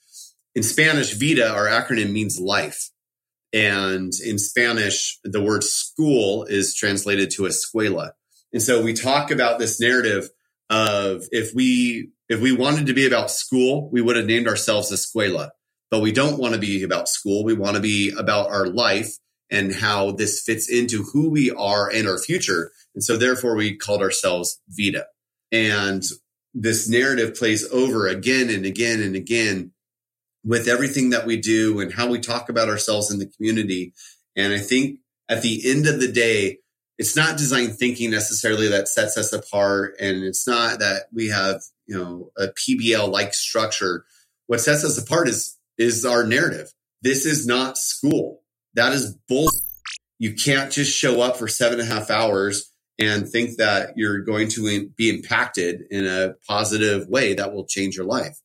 In 0.55 0.63
Spanish, 0.63 1.13
VIDA, 1.13 1.51
our 1.51 1.67
acronym 1.67 2.13
means 2.13 2.41
life. 2.41 2.89
And 3.53 4.13
in 4.25 4.39
Spanish, 4.39 5.19
the 5.23 5.43
word 5.43 5.65
school 5.65 6.45
is 6.45 6.75
translated 6.75 7.31
to 7.33 7.43
escuela. 7.43 8.13
And 8.55 8.63
so 8.63 8.83
we 8.83 8.95
talk 8.95 9.31
about 9.31 9.59
this 9.59 9.79
narrative 9.81 10.31
of 10.71 11.25
if 11.33 11.53
we 11.55 12.11
if 12.29 12.41
we 12.41 12.53
wanted 12.53 12.87
to 12.87 12.95
be 12.95 13.07
about 13.07 13.31
school, 13.31 13.91
we 13.91 14.01
would 14.01 14.17
have 14.17 14.27
named 14.27 14.47
ourselves 14.47 14.93
Escuela. 14.93 15.51
But 15.91 16.01
we 16.01 16.13
don't 16.13 16.39
want 16.39 16.55
to 16.55 16.61
be 16.61 16.85
about 16.85 17.09
school. 17.09 17.45
We 17.45 17.55
want 17.55 17.75
to 17.75 17.83
be 17.83 18.13
about 18.17 18.49
our 18.49 18.67
life 18.67 19.11
and 19.51 19.75
how 19.75 20.13
this 20.13 20.41
fits 20.41 20.71
into 20.71 21.03
who 21.03 21.29
we 21.29 21.51
are 21.51 21.91
and 21.91 22.07
our 22.07 22.19
future. 22.19 22.71
And 22.95 23.03
so 23.03 23.17
therefore 23.17 23.57
we 23.57 23.77
called 23.77 24.01
ourselves 24.01 24.61
Vida. 24.69 25.07
And 25.51 26.05
this 26.55 26.89
narrative 26.89 27.35
plays 27.35 27.69
over 27.73 28.07
again 28.07 28.49
and 28.51 28.65
again 28.65 29.03
and 29.03 29.17
again 29.17 29.73
with 30.45 30.69
everything 30.69 31.11
that 31.11 31.27
we 31.27 31.37
do 31.37 31.81
and 31.81 31.93
how 31.93 32.09
we 32.09 32.21
talk 32.21 32.49
about 32.49 32.69
ourselves 32.69 33.11
in 33.11 33.19
the 33.19 33.27
community. 33.27 33.93
And 34.37 34.53
I 34.53 34.59
think 34.59 35.01
at 35.29 35.43
the 35.43 35.69
end 35.69 35.89
of 35.89 36.01
the 36.01 36.11
day, 36.11 36.59
it's 37.01 37.17
not 37.17 37.39
design 37.39 37.71
thinking 37.71 38.11
necessarily 38.11 38.69
that 38.69 38.87
sets 38.87 39.17
us 39.17 39.33
apart. 39.33 39.97
And 39.99 40.23
it's 40.23 40.47
not 40.47 40.81
that 40.81 41.05
we 41.11 41.29
have, 41.29 41.63
you 41.87 41.97
know, 41.97 42.31
a 42.37 42.49
PBL 42.49 43.11
like 43.11 43.33
structure. 43.33 44.05
What 44.49 44.61
sets 44.61 44.85
us 44.85 45.03
apart 45.03 45.27
is, 45.27 45.57
is 45.79 46.05
our 46.05 46.27
narrative. 46.27 46.71
This 47.01 47.25
is 47.25 47.47
not 47.47 47.79
school. 47.79 48.43
That 48.75 48.93
is 48.93 49.17
bull. 49.31 49.49
You 50.19 50.35
can't 50.35 50.71
just 50.71 50.95
show 50.95 51.23
up 51.23 51.39
for 51.39 51.49
seven 51.49 51.81
and 51.81 51.91
a 51.91 51.95
half 51.95 52.11
hours 52.11 52.71
and 52.99 53.27
think 53.27 53.57
that 53.57 53.95
you're 53.97 54.21
going 54.21 54.49
to 54.49 54.91
be 54.91 55.09
impacted 55.09 55.85
in 55.91 56.07
a 56.07 56.35
positive 56.47 57.09
way 57.09 57.33
that 57.33 57.55
will 57.55 57.65
change 57.65 57.97
your 57.97 58.05
life. 58.05 58.37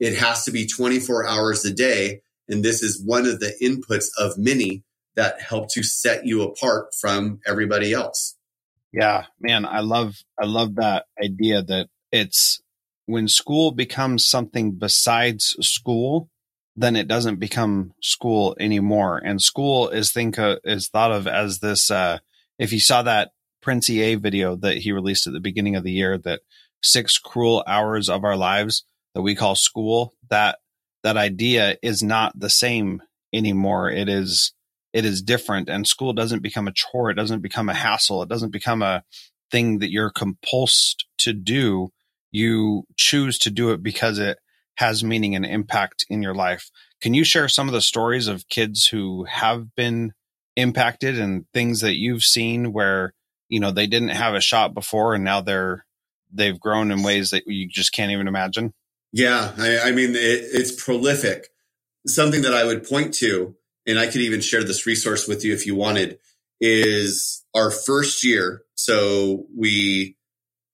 It 0.00 0.18
has 0.18 0.44
to 0.46 0.50
be 0.50 0.66
24 0.66 1.28
hours 1.28 1.64
a 1.64 1.72
day. 1.72 2.22
And 2.48 2.64
this 2.64 2.82
is 2.82 3.00
one 3.00 3.26
of 3.26 3.38
the 3.38 3.54
inputs 3.62 4.08
of 4.18 4.36
many 4.38 4.82
that 5.16 5.40
help 5.40 5.68
to 5.72 5.82
set 5.82 6.26
you 6.26 6.42
apart 6.42 6.94
from 7.00 7.40
everybody 7.46 7.92
else. 7.92 8.36
Yeah, 8.92 9.26
man, 9.40 9.64
I 9.64 9.80
love 9.80 10.16
I 10.40 10.46
love 10.46 10.76
that 10.76 11.06
idea 11.22 11.62
that 11.62 11.88
it's 12.10 12.60
when 13.06 13.26
school 13.28 13.72
becomes 13.72 14.24
something 14.24 14.72
besides 14.72 15.56
school, 15.60 16.28
then 16.76 16.96
it 16.96 17.08
doesn't 17.08 17.36
become 17.36 17.94
school 18.02 18.56
anymore. 18.60 19.18
And 19.18 19.40
school 19.40 19.88
is 19.88 20.12
think 20.12 20.38
uh, 20.38 20.56
is 20.64 20.88
thought 20.88 21.12
of 21.12 21.26
as 21.26 21.58
this. 21.58 21.90
Uh, 21.90 22.18
if 22.58 22.72
you 22.72 22.80
saw 22.80 23.02
that 23.02 23.32
Prince 23.62 23.88
EA 23.88 24.16
video 24.16 24.56
that 24.56 24.78
he 24.78 24.92
released 24.92 25.26
at 25.26 25.32
the 25.32 25.40
beginning 25.40 25.76
of 25.76 25.84
the 25.84 25.92
year, 25.92 26.18
that 26.18 26.40
six 26.82 27.18
cruel 27.18 27.64
hours 27.66 28.08
of 28.08 28.24
our 28.24 28.36
lives 28.36 28.84
that 29.14 29.22
we 29.22 29.34
call 29.34 29.54
school, 29.54 30.14
that 30.28 30.58
that 31.02 31.16
idea 31.16 31.76
is 31.82 32.02
not 32.02 32.38
the 32.38 32.50
same 32.50 33.02
anymore. 33.32 33.90
It 33.90 34.08
is 34.08 34.52
it 34.92 35.04
is 35.04 35.22
different, 35.22 35.68
and 35.68 35.86
school 35.86 36.12
doesn't 36.12 36.42
become 36.42 36.68
a 36.68 36.72
chore. 36.72 37.10
It 37.10 37.14
doesn't 37.14 37.40
become 37.40 37.68
a 37.68 37.74
hassle. 37.74 38.22
It 38.22 38.28
doesn't 38.28 38.50
become 38.50 38.82
a 38.82 39.04
thing 39.50 39.78
that 39.78 39.90
you're 39.90 40.12
compulsed 40.12 41.04
to 41.18 41.32
do. 41.32 41.92
You 42.30 42.84
choose 42.96 43.38
to 43.40 43.50
do 43.50 43.70
it 43.70 43.82
because 43.82 44.18
it 44.18 44.38
has 44.76 45.04
meaning 45.04 45.34
and 45.34 45.44
impact 45.44 46.04
in 46.08 46.22
your 46.22 46.34
life. 46.34 46.70
Can 47.00 47.14
you 47.14 47.24
share 47.24 47.48
some 47.48 47.68
of 47.68 47.74
the 47.74 47.80
stories 47.80 48.28
of 48.28 48.48
kids 48.48 48.86
who 48.86 49.24
have 49.24 49.74
been 49.74 50.12
impacted 50.56 51.18
and 51.18 51.46
things 51.52 51.80
that 51.80 51.96
you've 51.96 52.22
seen 52.22 52.72
where 52.72 53.14
you 53.48 53.60
know 53.60 53.70
they 53.70 53.86
didn't 53.86 54.10
have 54.10 54.34
a 54.34 54.40
shot 54.40 54.74
before 54.74 55.14
and 55.14 55.24
now 55.24 55.40
they're 55.40 55.84
they've 56.32 56.58
grown 56.58 56.90
in 56.90 57.02
ways 57.02 57.30
that 57.30 57.46
you 57.46 57.68
just 57.68 57.92
can't 57.92 58.12
even 58.12 58.28
imagine? 58.28 58.72
Yeah, 59.12 59.52
I, 59.58 59.88
I 59.88 59.92
mean 59.92 60.10
it, 60.10 60.16
it's 60.52 60.72
prolific. 60.72 61.48
Something 62.06 62.42
that 62.42 62.54
I 62.54 62.64
would 62.64 62.88
point 62.88 63.14
to, 63.14 63.54
and 63.86 63.98
I 63.98 64.06
could 64.06 64.20
even 64.20 64.40
share 64.40 64.64
this 64.64 64.86
resource 64.86 65.26
with 65.26 65.44
you 65.44 65.52
if 65.52 65.66
you 65.66 65.74
wanted, 65.74 66.18
is 66.60 67.44
our 67.54 67.70
first 67.70 68.24
year. 68.24 68.62
So 68.74 69.46
we 69.56 70.16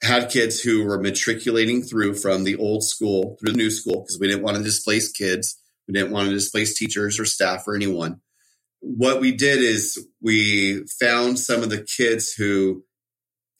had 0.02 0.30
kids 0.30 0.60
who 0.60 0.84
were 0.84 1.00
matriculating 1.00 1.82
through 1.82 2.14
from 2.14 2.44
the 2.44 2.56
old 2.56 2.84
school 2.84 3.36
through 3.40 3.52
the 3.52 3.58
new 3.58 3.70
school 3.70 4.00
because 4.02 4.18
we 4.20 4.28
didn't 4.28 4.44
want 4.44 4.56
to 4.56 4.62
displace 4.62 5.10
kids. 5.10 5.60
We 5.86 5.94
didn't 5.94 6.12
want 6.12 6.28
to 6.28 6.34
displace 6.34 6.78
teachers 6.78 7.18
or 7.18 7.24
staff 7.24 7.66
or 7.66 7.74
anyone. 7.74 8.20
What 8.80 9.20
we 9.20 9.32
did 9.32 9.58
is 9.58 10.06
we 10.22 10.84
found 11.00 11.38
some 11.38 11.62
of 11.62 11.70
the 11.70 11.82
kids 11.82 12.32
who 12.32 12.84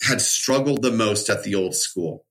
had 0.02 0.20
struggled 0.20 0.82
the 0.82 0.92
most 0.92 1.28
at 1.28 1.42
the 1.42 1.56
old 1.56 1.74
school 1.74 2.24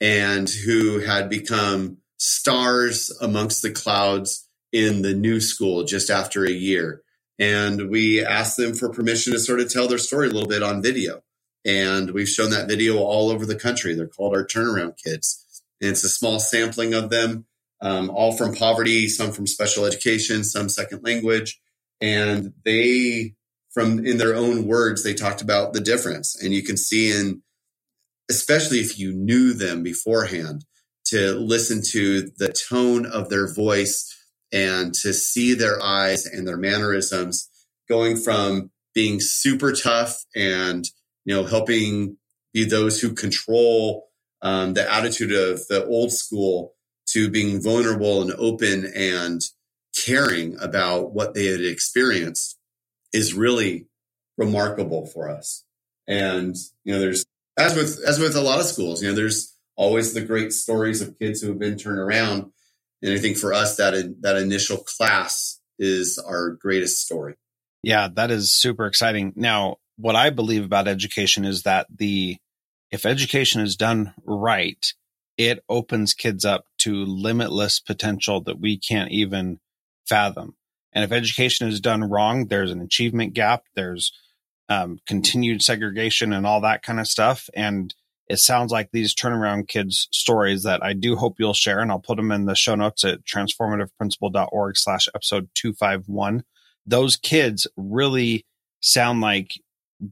and 0.00 0.48
who 0.48 1.00
had 1.00 1.28
become 1.28 1.98
stars 2.18 3.10
amongst 3.20 3.62
the 3.62 3.70
clouds 3.70 4.47
in 4.72 5.02
the 5.02 5.14
new 5.14 5.40
school 5.40 5.84
just 5.84 6.10
after 6.10 6.44
a 6.44 6.50
year. 6.50 7.02
And 7.38 7.88
we 7.88 8.24
asked 8.24 8.56
them 8.56 8.74
for 8.74 8.88
permission 8.88 9.32
to 9.32 9.38
sort 9.38 9.60
of 9.60 9.72
tell 9.72 9.88
their 9.88 9.98
story 9.98 10.28
a 10.28 10.30
little 10.30 10.48
bit 10.48 10.62
on 10.62 10.82
video. 10.82 11.22
And 11.64 12.10
we've 12.10 12.28
shown 12.28 12.50
that 12.50 12.68
video 12.68 12.98
all 12.98 13.30
over 13.30 13.46
the 13.46 13.58
country. 13.58 13.94
They're 13.94 14.06
called 14.06 14.34
our 14.34 14.44
turnaround 14.44 14.96
kids. 15.02 15.44
And 15.80 15.90
it's 15.90 16.04
a 16.04 16.08
small 16.08 16.40
sampling 16.40 16.94
of 16.94 17.10
them, 17.10 17.46
um, 17.80 18.10
all 18.10 18.36
from 18.36 18.54
poverty, 18.54 19.08
some 19.08 19.32
from 19.32 19.46
special 19.46 19.84
education, 19.84 20.44
some 20.44 20.68
second 20.68 21.04
language. 21.04 21.60
And 22.00 22.52
they, 22.64 23.34
from 23.70 24.04
in 24.04 24.18
their 24.18 24.34
own 24.34 24.66
words, 24.66 25.04
they 25.04 25.14
talked 25.14 25.42
about 25.42 25.72
the 25.72 25.80
difference. 25.80 26.40
And 26.42 26.52
you 26.52 26.62
can 26.62 26.76
see 26.76 27.12
in, 27.12 27.42
especially 28.28 28.78
if 28.78 28.98
you 28.98 29.12
knew 29.12 29.52
them 29.52 29.82
beforehand, 29.82 30.64
to 31.06 31.34
listen 31.34 31.82
to 31.92 32.30
the 32.36 32.52
tone 32.52 33.06
of 33.06 33.28
their 33.30 33.52
voice 33.52 34.07
and 34.52 34.94
to 34.94 35.12
see 35.12 35.54
their 35.54 35.82
eyes 35.82 36.26
and 36.26 36.46
their 36.46 36.56
mannerisms 36.56 37.48
going 37.88 38.16
from 38.16 38.70
being 38.94 39.20
super 39.20 39.72
tough 39.72 40.24
and 40.34 40.88
you 41.28 41.34
know, 41.34 41.44
helping 41.44 42.16
be 42.54 42.64
those 42.64 43.02
who 43.02 43.12
control 43.12 44.08
um, 44.40 44.72
the 44.72 44.90
attitude 44.90 45.30
of 45.30 45.60
the 45.68 45.84
old 45.84 46.10
school 46.10 46.74
to 47.08 47.28
being 47.28 47.62
vulnerable 47.62 48.22
and 48.22 48.32
open 48.38 48.90
and 48.96 49.42
caring 49.94 50.58
about 50.58 51.12
what 51.12 51.34
they 51.34 51.44
had 51.44 51.60
experienced 51.60 52.58
is 53.12 53.34
really 53.34 53.88
remarkable 54.38 55.04
for 55.04 55.28
us. 55.28 55.64
And, 56.06 56.56
you 56.82 56.94
know, 56.94 56.98
there's, 56.98 57.26
as 57.58 57.76
with, 57.76 58.00
as 58.06 58.18
with 58.18 58.34
a 58.34 58.40
lot 58.40 58.60
of 58.60 58.64
schools, 58.66 59.02
you 59.02 59.10
know, 59.10 59.14
there's 59.14 59.54
always 59.76 60.14
the 60.14 60.22
great 60.22 60.54
stories 60.54 61.02
of 61.02 61.18
kids 61.18 61.42
who 61.42 61.48
have 61.48 61.58
been 61.58 61.76
turned 61.76 61.98
around. 61.98 62.52
And 63.02 63.12
I 63.12 63.18
think 63.18 63.36
for 63.36 63.52
us, 63.52 63.76
that, 63.76 64.16
that 64.20 64.36
initial 64.36 64.78
class 64.78 65.60
is 65.78 66.18
our 66.18 66.50
greatest 66.50 67.04
story. 67.04 67.34
Yeah, 67.82 68.08
that 68.14 68.30
is 68.30 68.52
super 68.52 68.86
exciting. 68.86 69.32
Now, 69.36 69.76
what 69.96 70.16
I 70.16 70.30
believe 70.30 70.64
about 70.64 70.88
education 70.88 71.44
is 71.44 71.62
that 71.62 71.86
the 71.94 72.38
if 72.90 73.04
education 73.04 73.60
is 73.60 73.76
done 73.76 74.14
right, 74.24 74.92
it 75.36 75.62
opens 75.68 76.14
kids 76.14 76.44
up 76.44 76.64
to 76.78 77.04
limitless 77.04 77.80
potential 77.80 78.40
that 78.42 78.58
we 78.58 78.78
can't 78.78 79.10
even 79.10 79.60
fathom. 80.08 80.56
And 80.92 81.04
if 81.04 81.12
education 81.12 81.68
is 81.68 81.80
done 81.80 82.02
wrong, 82.02 82.46
there's 82.46 82.72
an 82.72 82.80
achievement 82.80 83.34
gap, 83.34 83.64
there's 83.76 84.12
um, 84.68 84.98
continued 85.06 85.62
segregation 85.62 86.32
and 86.32 86.46
all 86.46 86.62
that 86.62 86.82
kind 86.82 86.98
of 86.98 87.06
stuff. 87.06 87.48
And 87.54 87.94
it 88.28 88.38
sounds 88.38 88.70
like 88.70 88.90
these 88.90 89.14
turnaround 89.14 89.68
kids 89.68 90.08
stories 90.12 90.62
that 90.64 90.82
I 90.82 90.92
do 90.92 91.16
hope 91.16 91.36
you'll 91.38 91.54
share, 91.54 91.80
and 91.80 91.90
I'll 91.90 91.98
put 91.98 92.16
them 92.16 92.30
in 92.30 92.44
the 92.44 92.54
show 92.54 92.74
notes 92.74 93.04
at 93.04 93.24
transformativeprincipal.org 93.24 94.76
slash 94.76 95.08
episode 95.14 95.48
251. 95.54 96.44
Those 96.86 97.16
kids 97.16 97.66
really 97.76 98.44
sound 98.80 99.20
like 99.20 99.54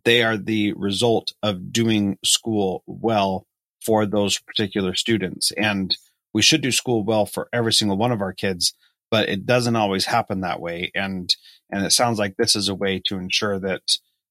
they 0.05 0.22
are 0.22 0.37
the 0.37 0.72
result 0.72 1.33
of 1.42 1.72
doing 1.72 2.18
school 2.24 2.83
well 2.87 3.46
for 3.85 4.07
those 4.07 4.38
particular 4.38 4.94
students. 4.94 5.52
And 5.52 5.96
we 6.35 6.42
should 6.42 6.61
do 6.61 6.72
school 6.72 7.05
well 7.05 7.26
for 7.26 7.48
every 7.52 7.72
single 7.72 7.96
one 7.96 8.12
of 8.12 8.20
our 8.20 8.33
kids, 8.33 8.74
but 9.11 9.29
it 9.29 9.46
doesn't 9.46 9.76
always 9.76 10.07
happen 10.07 10.40
that 10.40 10.61
way. 10.61 10.90
And 10.94 11.35
and 11.70 11.85
it 11.85 11.92
sounds 11.92 12.18
like 12.18 12.37
this 12.37 12.57
is 12.57 12.68
a 12.68 12.74
way 12.74 13.00
to 13.07 13.16
ensure 13.16 13.59
that 13.59 13.83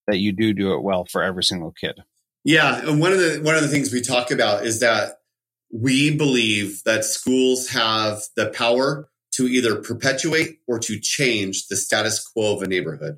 that 0.08 0.17
you 0.17 0.32
do 0.32 0.54
do 0.54 0.74
it 0.74 0.84
well 0.84 1.06
for 1.06 1.24
every 1.24 1.43
single 1.43 1.71
kid. 1.71 2.04
Yeah, 2.45 2.88
and 2.88 3.01
one 3.01 3.12
of 3.12 3.17
the 3.17 3.41
one 3.43 3.55
of 3.55 3.63
the 3.63 3.67
things 3.67 3.91
we 3.91 4.01
talk 4.01 4.29
about 4.29 4.65
is 4.65 4.79
that 4.81 5.17
we 5.73 6.15
believe 6.15 6.84
that 6.86 7.03
schools 7.03 7.69
have 7.69 8.21
the 8.36 8.51
power 8.51 9.10
to 9.34 9.47
either 9.47 9.81
perpetuate 9.81 10.60
or 10.67 10.77
to 10.79 10.99
change 10.99 11.67
the 11.67 11.75
status 11.75 12.25
quo 12.25 12.55
of 12.55 12.62
a 12.62 12.67
neighborhood. 12.67 13.17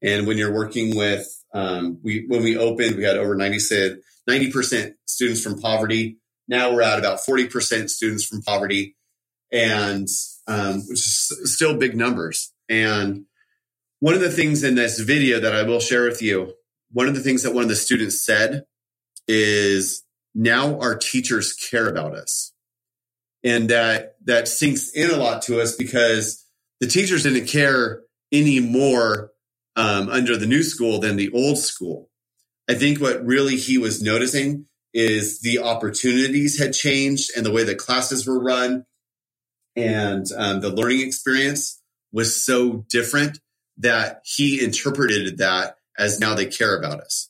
And 0.00 0.28
when 0.28 0.38
you're 0.38 0.54
working 0.54 0.96
with 0.96 1.26
um, 1.52 1.98
we 2.04 2.24
when 2.28 2.44
we 2.44 2.56
opened, 2.56 2.96
we 2.96 3.02
had 3.02 3.16
over 3.16 3.34
90 3.34 3.58
said 3.58 3.98
ninety 4.28 4.52
percent 4.52 4.94
students 5.06 5.42
from 5.42 5.60
poverty. 5.60 6.18
Now 6.46 6.72
we're 6.72 6.82
at 6.82 7.00
about 7.00 7.24
40 7.24 7.48
percent 7.48 7.90
students 7.90 8.24
from 8.24 8.42
poverty, 8.42 8.96
and 9.50 10.06
um, 10.46 10.82
which 10.86 11.00
is 11.00 11.52
still 11.52 11.76
big 11.76 11.96
numbers. 11.96 12.52
And 12.68 13.26
one 13.98 14.14
of 14.14 14.20
the 14.20 14.30
things 14.30 14.62
in 14.62 14.76
this 14.76 15.00
video 15.00 15.40
that 15.40 15.54
I 15.54 15.64
will 15.64 15.80
share 15.80 16.04
with 16.04 16.22
you, 16.22 16.54
one 16.92 17.08
of 17.08 17.14
the 17.14 17.20
things 17.20 17.42
that 17.42 17.54
one 17.54 17.62
of 17.62 17.68
the 17.68 17.76
students 17.76 18.24
said 18.24 18.64
is, 19.26 20.02
"Now 20.34 20.78
our 20.80 20.96
teachers 20.96 21.52
care 21.52 21.88
about 21.88 22.14
us," 22.14 22.52
and 23.42 23.68
that 23.70 24.16
that 24.24 24.48
sinks 24.48 24.90
in 24.90 25.10
a 25.10 25.16
lot 25.16 25.42
to 25.42 25.60
us 25.60 25.76
because 25.76 26.44
the 26.80 26.86
teachers 26.86 27.22
didn't 27.22 27.46
care 27.46 28.02
anymore 28.32 29.32
um, 29.76 30.08
under 30.08 30.36
the 30.36 30.46
new 30.46 30.62
school 30.62 30.98
than 30.98 31.16
the 31.16 31.30
old 31.32 31.58
school. 31.58 32.10
I 32.68 32.74
think 32.74 33.00
what 33.00 33.24
really 33.24 33.56
he 33.56 33.78
was 33.78 34.02
noticing 34.02 34.66
is 34.94 35.40
the 35.40 35.58
opportunities 35.58 36.58
had 36.58 36.72
changed 36.72 37.30
and 37.36 37.44
the 37.44 37.50
way 37.50 37.64
that 37.64 37.78
classes 37.78 38.26
were 38.26 38.42
run 38.42 38.84
and 39.74 40.26
um, 40.36 40.60
the 40.60 40.70
learning 40.70 41.00
experience 41.00 41.80
was 42.12 42.44
so 42.44 42.84
different 42.90 43.38
that 43.78 44.20
he 44.24 44.62
interpreted 44.62 45.38
that 45.38 45.76
as 45.98 46.20
now 46.20 46.34
they 46.34 46.46
care 46.46 46.76
about 46.76 47.00
us. 47.00 47.28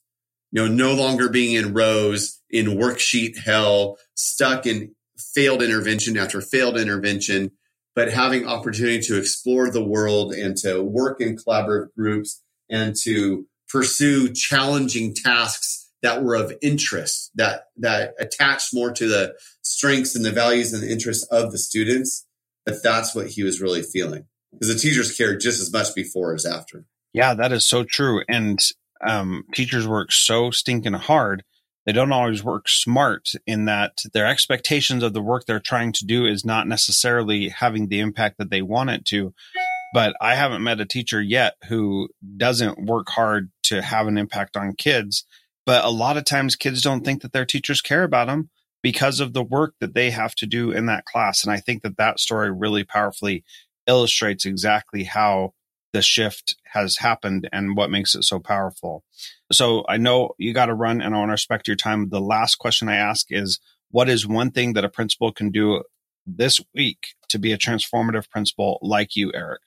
You 0.51 0.63
know, 0.63 0.73
no 0.73 0.95
longer 0.95 1.29
being 1.29 1.55
in 1.55 1.73
rows 1.73 2.41
in 2.51 2.67
worksheet 2.67 3.39
hell, 3.39 3.99
stuck 4.15 4.67
in 4.67 4.95
failed 5.35 5.63
intervention 5.63 6.19
after 6.19 6.41
failed 6.41 6.77
intervention, 6.77 7.53
but 7.95 8.13
having 8.13 8.47
opportunity 8.47 9.01
to 9.01 9.19
explore 9.19 9.71
the 9.71 9.85
world 9.85 10.33
and 10.33 10.57
to 10.59 10.83
work 10.83 11.21
in 11.21 11.37
collaborative 11.37 11.95
groups 11.97 12.43
and 12.71 12.95
to 13.03 13.47
pursue 13.69 14.33
challenging 14.33 15.15
tasks 15.15 15.91
that 16.03 16.23
were 16.23 16.35
of 16.35 16.53
interest, 16.61 17.31
that, 17.35 17.67
that 17.77 18.15
attached 18.19 18.75
more 18.75 18.93
to 18.93 19.09
the 19.09 19.35
strengths 19.63 20.17
and 20.17 20.25
the 20.25 20.33
values 20.33 20.73
and 20.73 20.83
the 20.83 20.91
interests 20.91 21.25
of 21.31 21.53
the 21.53 21.59
students, 21.59 22.27
that 22.67 22.83
that's 22.83 23.15
what 23.15 23.29
he 23.29 23.43
was 23.43 23.61
really 23.61 23.83
feeling. 23.83 24.27
Because 24.53 24.69
the 24.69 24.79
teachers 24.79 25.17
cared 25.17 25.41
just 25.41 25.61
as 25.61 25.73
much 25.73 25.95
before 25.95 26.35
as 26.35 26.45
after. 26.45 26.85
Yeah, 27.13 27.35
that 27.35 27.53
is 27.53 27.67
so 27.67 27.85
true. 27.85 28.23
And 28.29 28.59
um, 29.07 29.45
teachers 29.55 29.87
work 29.87 30.13
so 30.13 30.51
stinking 30.51 30.95
hard. 30.95 31.45
They 31.85 31.93
don't 31.93 32.13
always 32.13 32.45
work 32.45 32.69
smart 32.69 33.31
in 33.47 33.65
that 33.65 33.99
their 34.13 34.27
expectations 34.27 35.03
of 35.03 35.15
the 35.15 35.23
work 35.23 35.45
they're 35.45 35.61
trying 35.61 35.93
to 35.95 36.07
do 36.07 36.25
is 36.25 36.45
not 36.45 36.69
necessarily 36.69 37.49
having 37.49 37.89
the 37.89 37.99
impact 37.99 38.39
that 38.39 38.51
they 38.51 38.63
want 38.63 38.91
it 38.91 39.05
to. 39.07 39.35
But 39.93 40.15
I 40.21 40.37
haven't 40.37 40.63
met 40.63 40.81
a 40.81 40.87
teacher 40.87 41.21
yet 41.21 41.55
who 41.69 42.09
doesn't 42.37 42.87
work 42.87 43.09
hard 43.11 43.51
to 43.65 43.83
have 43.83 44.07
an 44.07 44.17
impact 44.17 44.57
on 44.57 44.75
kids. 44.75 45.27
But 45.67 45.85
a 45.85 45.91
lot 45.91 46.17
of 46.17 46.25
times 46.25 46.57
kids 46.57 46.83
don't 46.83 47.05
think 47.05 47.23
that 47.23 47.33
their 47.33 47.45
teachers 47.45 47.81
care 47.81 48.05
about 48.05 48.29
them 48.29 48.49
because 48.83 49.21
of 49.21 49.33
the 49.33 49.43
work 49.43 49.75
that 49.81 49.95
they 49.95 50.11
have 50.11 50.35
to 50.37 50.47
do 50.47 50.71
in 50.71 50.87
that 50.87 51.05
class. 51.05 51.45
And 51.45 51.53
I 51.53 51.59
think 51.59 51.83
that 51.83 51.97
that 51.99 52.21
story 52.21 52.51
really 52.51 52.85
powerfully 52.85 53.45
illustrates 53.87 54.45
exactly 54.45 55.05
how 55.05 55.53
the 55.93 56.03
shift 56.03 56.57
has 56.73 56.99
happened 56.99 57.49
and 57.53 57.77
what 57.77 57.91
makes 57.91 58.15
it 58.15 58.25
so 58.25 58.39
powerful. 58.39 59.05
So 59.51 59.85
I 59.89 59.99
know 59.99 60.31
you 60.39 60.55
got 60.55 60.67
to 60.67 60.75
run 60.75 61.01
and 61.01 61.15
I 61.15 61.19
want 61.19 61.29
to 61.29 61.33
respect 61.33 61.69
your 61.69 61.77
time. 61.77 62.09
The 62.09 62.21
last 62.21 62.57
question 62.57 62.89
I 62.89 62.97
ask 62.97 63.27
is 63.31 63.61
what 63.91 64.09
is 64.09 64.27
one 64.27 64.51
thing 64.51 64.73
that 64.73 64.85
a 64.85 64.89
principal 64.89 65.33
can 65.33 65.51
do 65.51 65.83
this 66.27 66.61
week 66.75 67.09
to 67.29 67.39
be 67.39 67.53
a 67.53 67.59
transformative 67.59 68.29
principal 68.31 68.79
like 68.83 69.17
you, 69.17 69.31
Eric? 69.35 69.61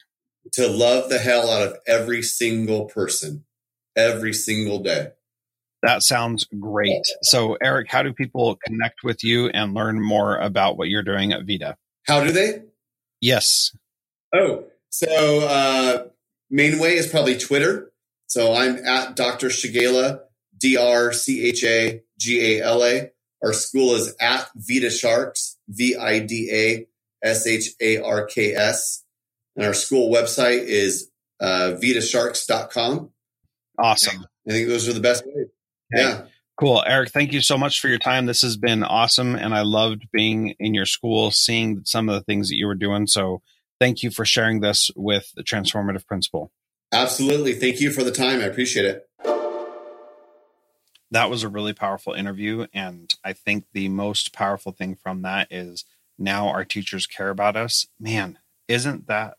To 0.54 0.68
love 0.68 1.10
the 1.10 1.20
hell 1.20 1.50
out 1.50 1.68
of 1.68 1.78
every 1.88 2.22
single 2.22 2.86
person, 2.86 3.46
every 3.96 4.34
single 4.34 4.80
day. 4.80 5.10
That 5.84 6.02
sounds 6.02 6.46
great. 6.60 7.06
So, 7.22 7.58
Eric, 7.62 7.92
how 7.92 8.02
do 8.02 8.14
people 8.14 8.58
connect 8.66 9.04
with 9.04 9.24
you 9.24 9.50
and 9.50 9.76
learn 9.76 10.02
more 10.02 10.38
about 10.38 10.78
what 10.78 10.88
you're 10.88 11.04
doing 11.04 11.32
at 11.32 11.44
VIDA? 11.44 11.78
How 12.08 12.24
do 12.24 12.32
they? 12.32 12.64
Yes. 13.22 13.76
Oh, 14.34 14.66
so 14.90 15.48
uh, 15.48 16.06
main 16.56 16.80
way 16.80 16.96
is 16.96 17.08
probably 17.08 17.38
Twitter. 17.38 17.92
So 18.28 18.54
I'm 18.54 18.78
at 18.86 19.16
Dr. 19.16 19.48
Chagala, 19.48 20.22
D 20.58 20.78
R 20.78 21.12
C 21.14 21.46
H 21.46 21.64
A 21.64 22.02
G 22.18 22.60
A 22.60 22.64
L 22.64 22.84
A. 22.84 23.12
Our 23.44 23.54
school 23.54 23.94
is 23.96 24.16
at 24.20 24.50
Vida 24.56 24.90
Sharks, 24.90 25.58
V 25.68 25.96
I 25.96 26.20
D 26.20 26.50
A 26.52 26.88
S 27.28 27.46
H 27.46 27.72
A 27.82 28.02
R 28.02 28.26
K 28.26 28.54
S. 28.54 29.04
And 29.56 29.66
our 29.66 29.74
school 29.74 30.12
website 30.12 30.64
is 30.64 31.10
uh, 31.40 31.76
vidasharks.com. 31.82 33.12
Awesome. 33.78 34.26
I 34.48 34.52
think 34.52 34.68
those 34.70 34.88
are 34.88 34.94
the 34.94 35.02
best 35.02 35.26
ways. 35.26 35.48
Okay. 35.94 36.04
Yeah. 36.04 36.22
Cool. 36.58 36.84
Eric, 36.88 37.12
thank 37.12 37.34
you 37.34 37.42
so 37.42 37.58
much 37.58 37.82
for 37.82 37.90
your 37.90 38.00
time. 38.00 38.26
This 38.26 38.42
has 38.42 38.56
been 38.56 38.82
awesome. 38.82 39.36
And 39.36 39.54
I 39.54 39.62
loved 39.62 40.08
being 40.14 40.56
in 40.60 40.74
your 40.74 40.86
school, 40.86 41.32
seeing 41.32 41.82
some 41.84 42.08
of 42.08 42.16
the 42.16 42.22
things 42.22 42.48
that 42.48 42.56
you 42.56 42.66
were 42.66 42.76
doing. 42.76 43.08
So 43.08 43.42
thank 43.80 44.04
you 44.04 44.12
for 44.12 44.26
sharing 44.26 44.60
this 44.60 44.92
with 44.96 45.32
the 45.36 45.44
Transformative 45.44 46.06
Principal. 46.06 46.52
Absolutely. 46.92 47.54
Thank 47.54 47.82
you 47.82 47.92
for 47.92 48.04
the 48.04 48.12
time. 48.12 48.40
I 48.40 48.46
appreciate 48.46 48.86
it. 48.86 49.10
That 51.12 51.30
was 51.30 51.44
a 51.44 51.50
really 51.50 51.74
powerful 51.74 52.14
interview. 52.14 52.68
And 52.74 53.14
I 53.24 53.34
think 53.34 53.66
the 53.74 53.90
most 53.90 54.34
powerful 54.34 54.72
thing 54.72 54.96
from 54.96 55.22
that 55.22 55.52
is 55.52 55.86
now 56.18 56.48
our 56.48 56.66
teachers 56.66 57.08
care 57.08 57.30
about 57.30 57.56
us. 57.56 57.88
Man, 58.00 58.40
isn't 58.68 59.08
that 59.08 59.36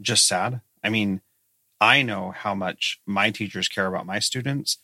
just 0.00 0.26
sad? 0.26 0.60
I 0.82 0.88
mean, 0.88 1.20
I 1.80 2.02
know 2.02 2.30
how 2.30 2.54
much 2.54 3.00
my 3.06 3.30
teachers 3.30 3.68
care 3.68 3.86
about 3.86 4.06
my 4.06 4.18
students 4.18 4.78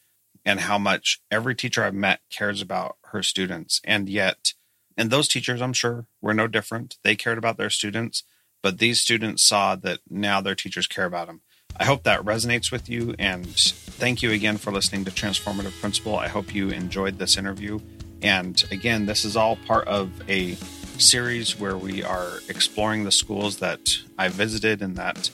and 0.44 0.60
how 0.60 0.78
much 0.78 1.20
every 1.30 1.54
teacher 1.54 1.84
I've 1.84 1.94
met 1.94 2.20
cares 2.30 2.60
about 2.60 2.96
her 3.06 3.22
students. 3.22 3.80
And 3.84 4.08
yet, 4.08 4.54
and 4.96 5.10
those 5.10 5.28
teachers, 5.28 5.62
I'm 5.62 5.72
sure, 5.72 6.06
were 6.20 6.34
no 6.34 6.48
different. 6.48 6.98
They 7.04 7.14
cared 7.16 7.38
about 7.38 7.56
their 7.56 7.70
students 7.70 8.24
but 8.62 8.78
these 8.78 9.00
students 9.00 9.44
saw 9.44 9.76
that 9.76 10.00
now 10.08 10.40
their 10.40 10.54
teachers 10.54 10.86
care 10.86 11.04
about 11.04 11.26
them. 11.26 11.40
I 11.76 11.84
hope 11.84 12.02
that 12.02 12.24
resonates 12.24 12.72
with 12.72 12.88
you. 12.88 13.14
And 13.18 13.46
thank 13.46 14.22
you 14.22 14.32
again 14.32 14.56
for 14.56 14.72
listening 14.72 15.04
to 15.04 15.10
Transformative 15.10 15.80
Principal. 15.80 16.16
I 16.16 16.28
hope 16.28 16.54
you 16.54 16.70
enjoyed 16.70 17.18
this 17.18 17.36
interview. 17.36 17.78
And 18.20 18.60
again, 18.72 19.06
this 19.06 19.24
is 19.24 19.36
all 19.36 19.56
part 19.56 19.86
of 19.86 20.10
a 20.28 20.54
series 20.98 21.58
where 21.58 21.76
we 21.76 22.02
are 22.02 22.40
exploring 22.48 23.04
the 23.04 23.12
schools 23.12 23.58
that 23.58 23.96
I 24.18 24.28
visited 24.28 24.82
and 24.82 24.96
that 24.96 25.30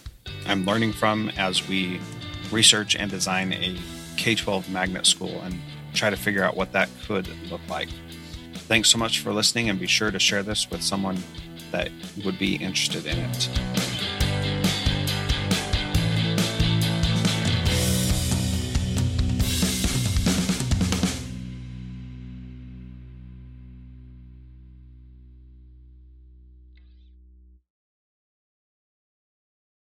I'm 0.47 0.67
learning 0.67 0.93
from 0.93 1.31
as 1.39 1.67
we 1.67 2.01
research 2.53 2.95
and 2.95 3.11
design 3.11 3.55
a 3.55 3.79
K 4.17 4.35
12 4.35 4.69
magnet 4.69 5.07
school 5.07 5.41
and 5.43 5.59
try 5.95 6.11
to 6.11 6.17
figure 6.17 6.45
out 6.45 6.57
what 6.57 6.73
that 6.73 6.91
could 7.07 7.29
look 7.51 7.67
like. 7.69 7.89
Thanks 8.55 8.91
so 8.91 8.99
much 8.99 9.21
for 9.21 9.33
listening, 9.33 9.69
and 9.69 9.79
be 9.79 9.87
sure 9.87 10.11
to 10.11 10.19
share 10.19 10.43
this 10.43 10.71
with 10.71 10.83
someone 10.83 11.23
that 11.75 11.91
would 12.25 12.39
be 12.39 12.55
interested 12.55 13.05
in 13.05 13.19
it. 13.19 13.51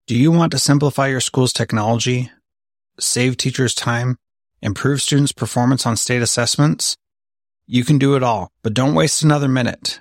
Do 0.06 0.16
you 0.16 0.30
want 0.30 0.52
to 0.52 0.58
simplify 0.58 1.06
your 1.06 1.20
school's 1.20 1.52
technology, 1.52 2.30
save 2.98 3.38
teachers 3.38 3.74
time, 3.74 4.18
improve 4.60 5.00
students' 5.00 5.32
performance 5.32 5.86
on 5.86 5.96
state 5.96 6.20
assessments? 6.20 6.96
You 7.66 7.84
can 7.84 7.96
do 7.96 8.16
it 8.16 8.22
all, 8.22 8.50
but 8.62 8.74
don't 8.74 8.94
waste 8.94 9.22
another 9.22 9.48
minute. 9.48 10.00